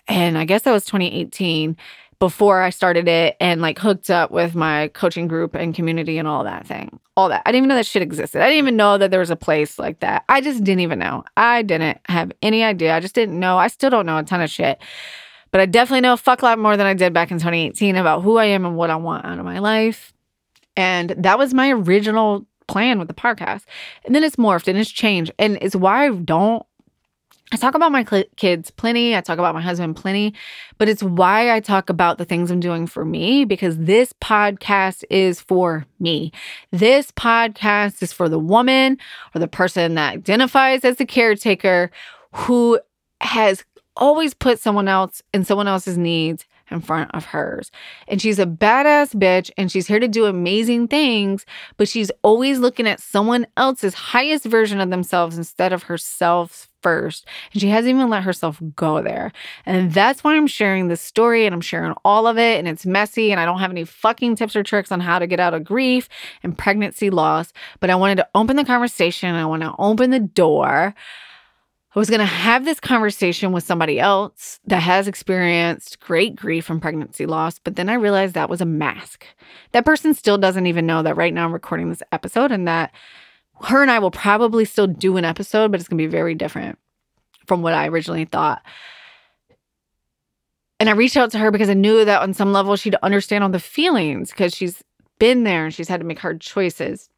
[0.07, 1.77] And I guess that was 2018
[2.21, 6.27] before I started it and like hooked up with my coaching group and community and
[6.27, 6.99] all that thing.
[7.17, 7.43] All that.
[7.47, 8.43] I didn't even know that shit existed.
[8.43, 10.25] I didn't even know that there was a place like that.
[10.29, 11.25] I just didn't even know.
[11.37, 12.95] I didn't have any idea.
[12.95, 13.57] I just didn't know.
[13.57, 14.81] I still don't know a ton of shit.
[15.51, 18.23] But I definitely know a fuck lot more than I did back in 2018 about
[18.23, 20.13] who I am and what I want out of my life.
[20.77, 23.63] And that was my original plan with the podcast.
[24.05, 25.33] And then it's morphed and it's changed.
[25.39, 26.65] And it's why I don't
[27.51, 28.05] I talk about my
[28.37, 29.17] kids plenty.
[29.17, 30.35] I talk about my husband plenty,
[30.77, 35.03] but it's why I talk about the things I'm doing for me because this podcast
[35.09, 36.31] is for me.
[36.73, 38.99] This podcast is for the woman
[39.35, 41.91] or the person that identifies as the caretaker
[42.33, 42.79] who
[43.23, 43.65] has
[43.97, 47.71] always put someone else and someone else's needs in front of hers.
[48.07, 51.47] And she's a badass bitch and she's here to do amazing things,
[51.77, 57.27] but she's always looking at someone else's highest version of themselves instead of herself first.
[57.53, 59.33] And she hasn't even let herself go there.
[59.67, 62.59] And that's why I'm sharing this story and I'm sharing all of it.
[62.59, 65.27] And it's messy and I don't have any fucking tips or tricks on how to
[65.27, 66.09] get out of grief
[66.43, 67.53] and pregnancy loss.
[67.81, 69.35] But I wanted to open the conversation.
[69.35, 70.95] I want to open the door
[71.99, 76.65] I was going to have this conversation with somebody else that has experienced great grief
[76.65, 79.27] from pregnancy loss, but then I realized that was a mask.
[79.73, 82.93] That person still doesn't even know that right now I'm recording this episode and that
[83.63, 86.37] her and I will probably still do an episode, but it's going to be very
[86.37, 86.79] different
[87.49, 88.63] from what I originally thought.
[90.79, 93.43] And I reached out to her because I knew that on some level she'd understand
[93.43, 94.85] all the feelings because she's
[95.19, 97.11] been there and she's had to make hard choices.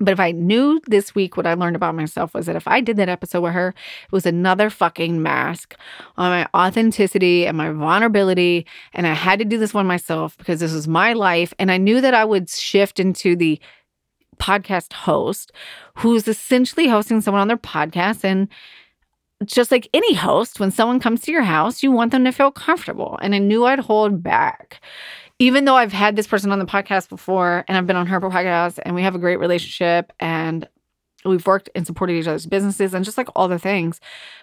[0.00, 2.80] But if I knew this week what I learned about myself was that if I
[2.80, 5.76] did that episode with her, it was another fucking mask
[6.16, 8.66] on my authenticity and my vulnerability.
[8.94, 11.52] And I had to do this one myself because this was my life.
[11.58, 13.60] And I knew that I would shift into the
[14.38, 15.52] podcast host
[15.96, 18.24] who's essentially hosting someone on their podcast.
[18.24, 18.48] And
[19.44, 22.50] just like any host, when someone comes to your house, you want them to feel
[22.50, 23.18] comfortable.
[23.20, 24.80] And I knew I'd hold back
[25.42, 28.20] even though I've had this person on the podcast before and I've been on her
[28.20, 30.68] podcast and we have a great relationship and
[31.24, 33.98] we've worked and supported each other's businesses and just like all the things,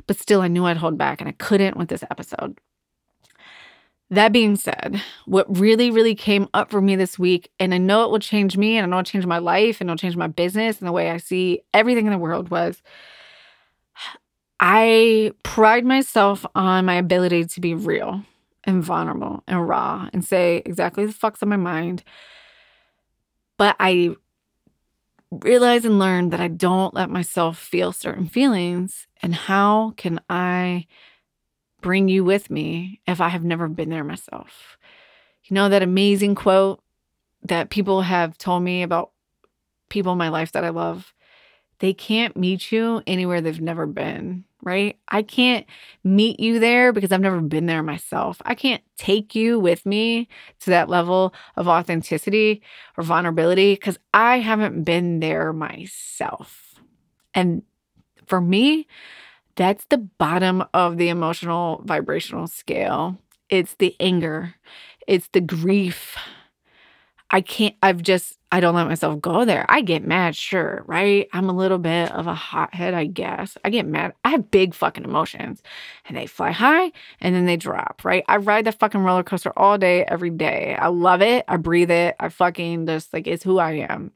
[0.08, 2.60] but still I knew I'd hold back and I couldn't with this episode.
[4.10, 8.04] That being said, what really, really came up for me this week, and I know
[8.04, 10.28] it will change me and I know it'll change my life and it'll change my
[10.28, 12.84] business and the way I see everything in the world was
[14.60, 18.26] I pride myself on my ability to be real
[18.64, 22.04] and vulnerable and raw and say exactly the fuck's on my mind.
[23.58, 24.16] But I
[25.32, 29.08] realize and learn that I don't let myself feel certain feelings.
[29.22, 30.88] And how can I
[31.82, 34.78] bring you with me if I have never been there myself?
[35.46, 36.82] You know, that amazing quote
[37.44, 39.12] that people have told me about
[39.90, 41.14] people in my life that I love
[41.80, 44.98] they can't meet you anywhere they've never been right?
[45.08, 45.66] I can't
[46.04, 48.42] meet you there because I've never been there myself.
[48.46, 50.28] I can't take you with me
[50.62, 52.62] to that level of authenticity
[52.98, 56.76] or vulnerability because I haven't been there myself.
[57.34, 57.64] And
[58.26, 58.88] for me,
[59.56, 63.18] that's the bottom of the emotional vibrational scale.
[63.50, 64.56] It's the anger,
[65.08, 66.16] it's the grief.
[67.32, 69.66] I can't, I've just, I don't let myself go there.
[69.70, 71.28] I get mad, sure, right?
[71.34, 73.58] I'm a little bit of a hothead, I guess.
[73.64, 74.14] I get mad.
[74.26, 75.62] I have big fucking emotions
[76.06, 76.92] and they fly high
[77.22, 78.24] and then they drop, right?
[78.28, 80.76] I ride the fucking roller coaster all day, every day.
[80.80, 81.46] I love it.
[81.48, 82.16] I breathe it.
[82.20, 84.12] I fucking just like, it's who I am.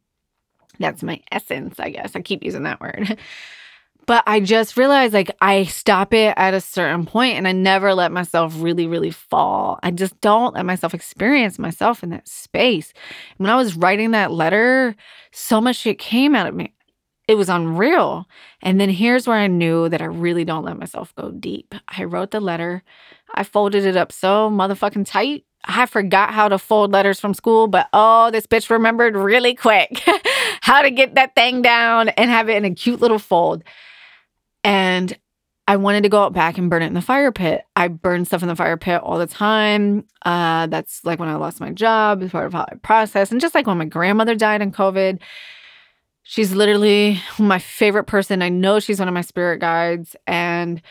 [0.80, 2.16] That's my essence, I guess.
[2.16, 3.20] I keep using that word.
[4.06, 7.94] But I just realized like I stop it at a certain point and I never
[7.94, 9.80] let myself really, really fall.
[9.84, 12.94] I just don't let myself experience myself in that space.
[13.38, 14.96] When I was writing that letter,
[15.32, 16.74] so much shit came out of me.
[17.28, 18.28] it was unreal.
[18.62, 21.74] And then here's where I knew that I really don't let myself go deep.
[21.88, 22.84] I wrote the letter.
[23.34, 25.46] I folded it up so motherfucking tight.
[25.66, 30.04] I forgot how to fold letters from school, but oh, this bitch remembered really quick
[30.62, 33.64] how to get that thing down and have it in a cute little fold.
[34.64, 35.18] And
[35.68, 37.64] I wanted to go out back and burn it in the fire pit.
[37.76, 40.06] I burn stuff in the fire pit all the time.
[40.26, 43.32] Uh, that's like when I lost my job, it's part of how I process.
[43.32, 45.22] And just like when my grandmother died in COVID,
[46.24, 48.42] she's literally my favorite person.
[48.42, 50.16] I know she's one of my spirit guides.
[50.28, 50.82] And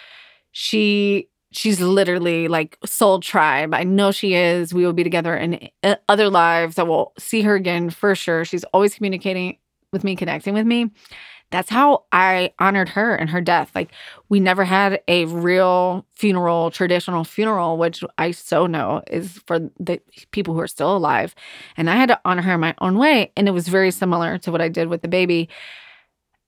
[0.52, 3.74] she she's literally like soul tribe.
[3.74, 4.72] I know she is.
[4.72, 6.78] We will be together in uh, other lives.
[6.78, 8.46] I will see her again for sure.
[8.46, 9.58] She's always communicating
[9.92, 10.90] with me, connecting with me
[11.52, 13.70] that's how I honored her and her death.
[13.74, 13.92] Like
[14.28, 20.00] we never had a real funeral, traditional funeral, which I so know is for the
[20.32, 21.34] people who are still alive.
[21.76, 23.30] And I had to honor her in my own way.
[23.36, 25.48] And it was very similar to what I did with the baby.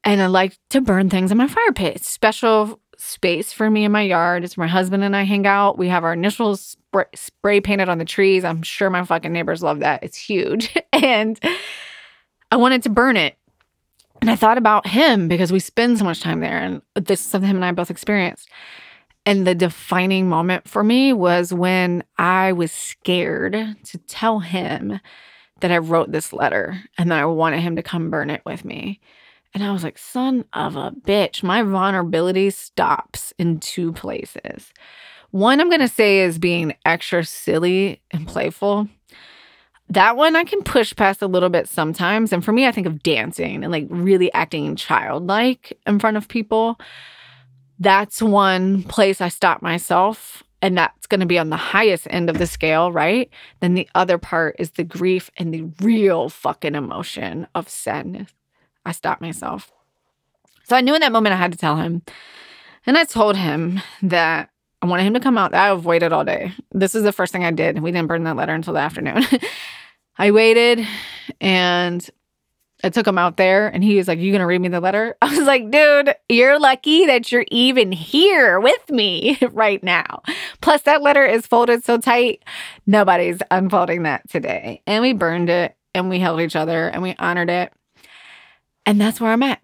[0.02, 1.96] And I like to burn things in my fire pit.
[1.96, 4.42] It's special space for me in my yard.
[4.42, 5.76] It's where my husband and I hang out.
[5.76, 8.44] We have our initials spray, spray painted on the trees.
[8.44, 10.02] I'm sure my fucking neighbors love that.
[10.02, 10.74] It's huge.
[10.92, 11.38] and
[12.50, 13.36] I wanted to burn it
[14.24, 16.56] and I thought about him because we spend so much time there.
[16.56, 18.48] And this is something him and I both experienced.
[19.26, 23.52] And the defining moment for me was when I was scared
[23.84, 24.98] to tell him
[25.60, 28.64] that I wrote this letter and that I wanted him to come burn it with
[28.64, 28.98] me.
[29.52, 34.72] And I was like, son of a bitch, my vulnerability stops in two places.
[35.32, 38.88] One, I'm going to say is being extra silly and playful
[39.94, 42.32] that one I can push past a little bit sometimes.
[42.32, 46.28] And for me, I think of dancing and like really acting childlike in front of
[46.28, 46.78] people.
[47.78, 50.42] That's one place I stop myself.
[50.62, 53.28] And that's going to be on the highest end of the scale, right?
[53.60, 58.32] Then the other part is the grief and the real fucking emotion of sadness.
[58.86, 59.70] I stop myself.
[60.64, 62.02] So I knew in that moment I had to tell him.
[62.86, 65.54] And I told him that I wanted him to come out.
[65.54, 66.52] I avoided all day.
[66.72, 67.80] This is the first thing I did.
[67.80, 69.24] We didn't burn that letter until the afternoon.
[70.16, 70.86] I waited
[71.40, 72.08] and
[72.82, 75.16] I took him out there and he was like, You gonna read me the letter?
[75.22, 80.22] I was like, Dude, you're lucky that you're even here with me right now.
[80.60, 82.44] Plus, that letter is folded so tight,
[82.86, 84.82] nobody's unfolding that today.
[84.86, 87.72] And we burned it and we held each other and we honored it.
[88.86, 89.62] And that's where I'm at.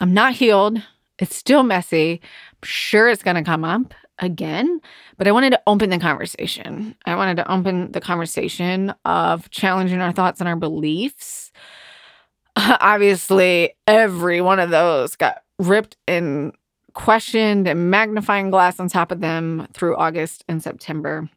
[0.00, 0.80] I'm not healed.
[1.18, 2.20] It's still messy.
[2.22, 4.80] I'm sure it's gonna come up again,
[5.18, 6.94] but I wanted to open the conversation.
[7.06, 11.52] I wanted to open the conversation of challenging our thoughts and our beliefs.
[12.56, 16.52] Obviously, every one of those got ripped and
[16.94, 21.28] questioned and magnifying glass on top of them through August and September.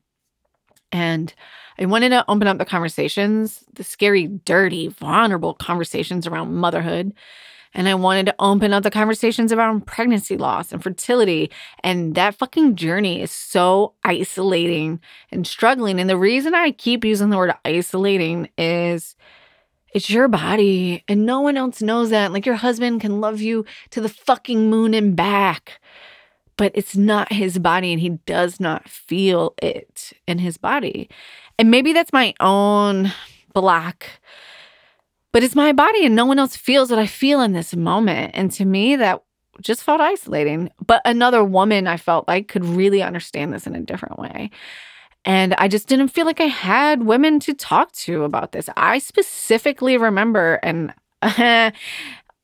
[0.92, 1.34] And
[1.80, 7.14] I wanted to open up the conversations, the scary, dirty, vulnerable conversations around motherhood
[7.76, 11.52] and I wanted to open up the conversations around pregnancy loss and fertility.
[11.84, 16.00] And that fucking journey is so isolating and struggling.
[16.00, 19.18] And the reason I keep using the word isolating is
[19.94, 22.32] it's your body and no one else knows that.
[22.32, 25.82] Like your husband can love you to the fucking moon and back,
[26.56, 31.10] but it's not his body and he does not feel it in his body.
[31.60, 33.12] And maybe that's my own
[33.54, 34.22] black
[35.36, 38.32] but it's my body and no one else feels what I feel in this moment.
[38.36, 39.22] And to me, that
[39.60, 40.70] just felt isolating.
[40.88, 44.50] But another woman I felt like could really understand this in a different way.
[45.26, 48.70] And I just didn't feel like I had women to talk to about this.
[48.78, 50.94] I specifically remember, and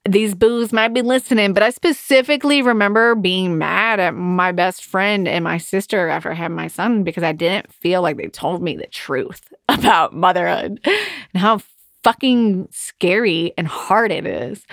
[0.10, 5.30] these boos might be listening, but I specifically remember being mad at my best friend
[5.30, 8.62] and my sister after I had my son because I didn't feel like they told
[8.62, 11.62] me the truth about motherhood and how
[12.04, 14.66] fucking scary and hard it is.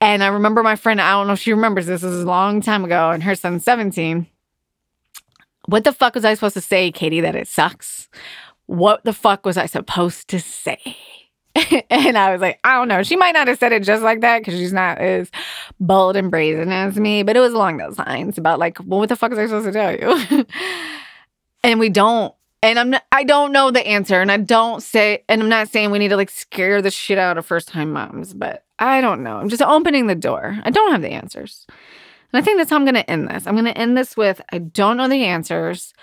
[0.00, 2.26] And I remember my friend, I don't know if she remembers this, this is a
[2.26, 4.26] long time ago, and her son's 17.
[5.66, 8.08] What the fuck was I supposed to say, Katie, that it sucks?
[8.66, 10.96] What the fuck was I supposed to say?
[11.90, 13.02] and I was like, I don't know.
[13.02, 15.30] She might not have said it just like that because she's not as
[15.80, 19.08] bold and brazen as me, but it was along those lines about like, well, what
[19.08, 20.46] the fuck was I supposed to tell you?
[21.64, 25.24] and we don't and I'm not, I don't know the answer, and I don't say,
[25.28, 27.92] and I'm not saying we need to like scare the shit out of first time
[27.92, 29.36] moms, but I don't know.
[29.36, 30.58] I'm just opening the door.
[30.64, 31.66] I don't have the answers.
[32.32, 33.46] And I think that's how I'm going to end this.
[33.46, 35.94] I'm going to end this with I don't know the answers,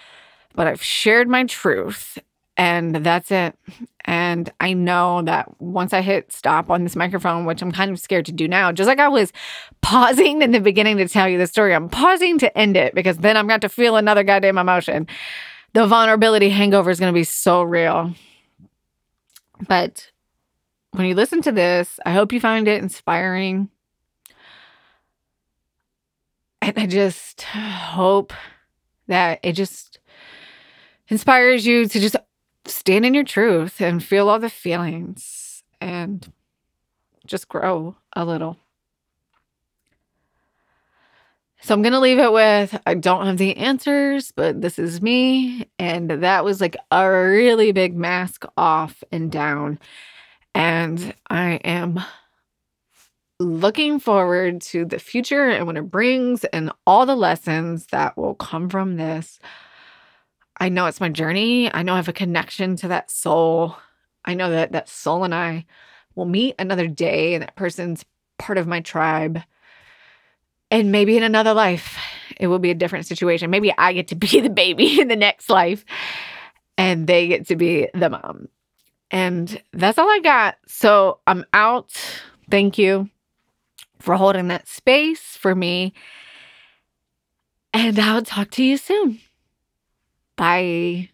[0.56, 2.18] but I've shared my truth,
[2.58, 3.58] and that's it.
[4.06, 8.00] And I know that once I hit stop on this microphone, which I'm kind of
[8.00, 9.34] scared to do now, just like I was
[9.82, 13.18] pausing in the beginning to tell you the story, I'm pausing to end it because
[13.18, 15.08] then I'm going to feel another goddamn emotion
[15.76, 18.14] the vulnerability hangover is going to be so real.
[19.68, 20.10] But
[20.92, 23.70] when you listen to this, I hope you find it inspiring.
[26.62, 28.32] And I just hope
[29.08, 30.00] that it just
[31.10, 32.16] inspires you to just
[32.64, 36.32] stand in your truth and feel all the feelings and
[37.28, 38.58] just grow a little.
[41.66, 45.02] So I'm going to leave it with I don't have the answers, but this is
[45.02, 45.68] me.
[45.80, 49.80] And that was like a really big mask off and down.
[50.54, 52.02] And I am
[53.40, 58.36] looking forward to the future and what it brings and all the lessons that will
[58.36, 59.40] come from this.
[60.60, 61.74] I know it's my journey.
[61.74, 63.76] I know I have a connection to that soul.
[64.24, 65.66] I know that that soul and I
[66.14, 68.06] will meet another day, and that person's
[68.38, 69.42] part of my tribe.
[70.72, 71.98] And maybe in another life,
[72.38, 73.50] it will be a different situation.
[73.50, 75.86] Maybe I get to be the baby in the next life,
[76.78, 78.48] and they get to be the mom.
[79.12, 80.58] And that's all I got.
[80.68, 81.94] So I'm out.
[82.50, 83.10] Thank you
[84.00, 85.94] for holding that space for me.
[87.74, 89.20] And I'll talk to you soon.
[90.36, 91.10] Bye.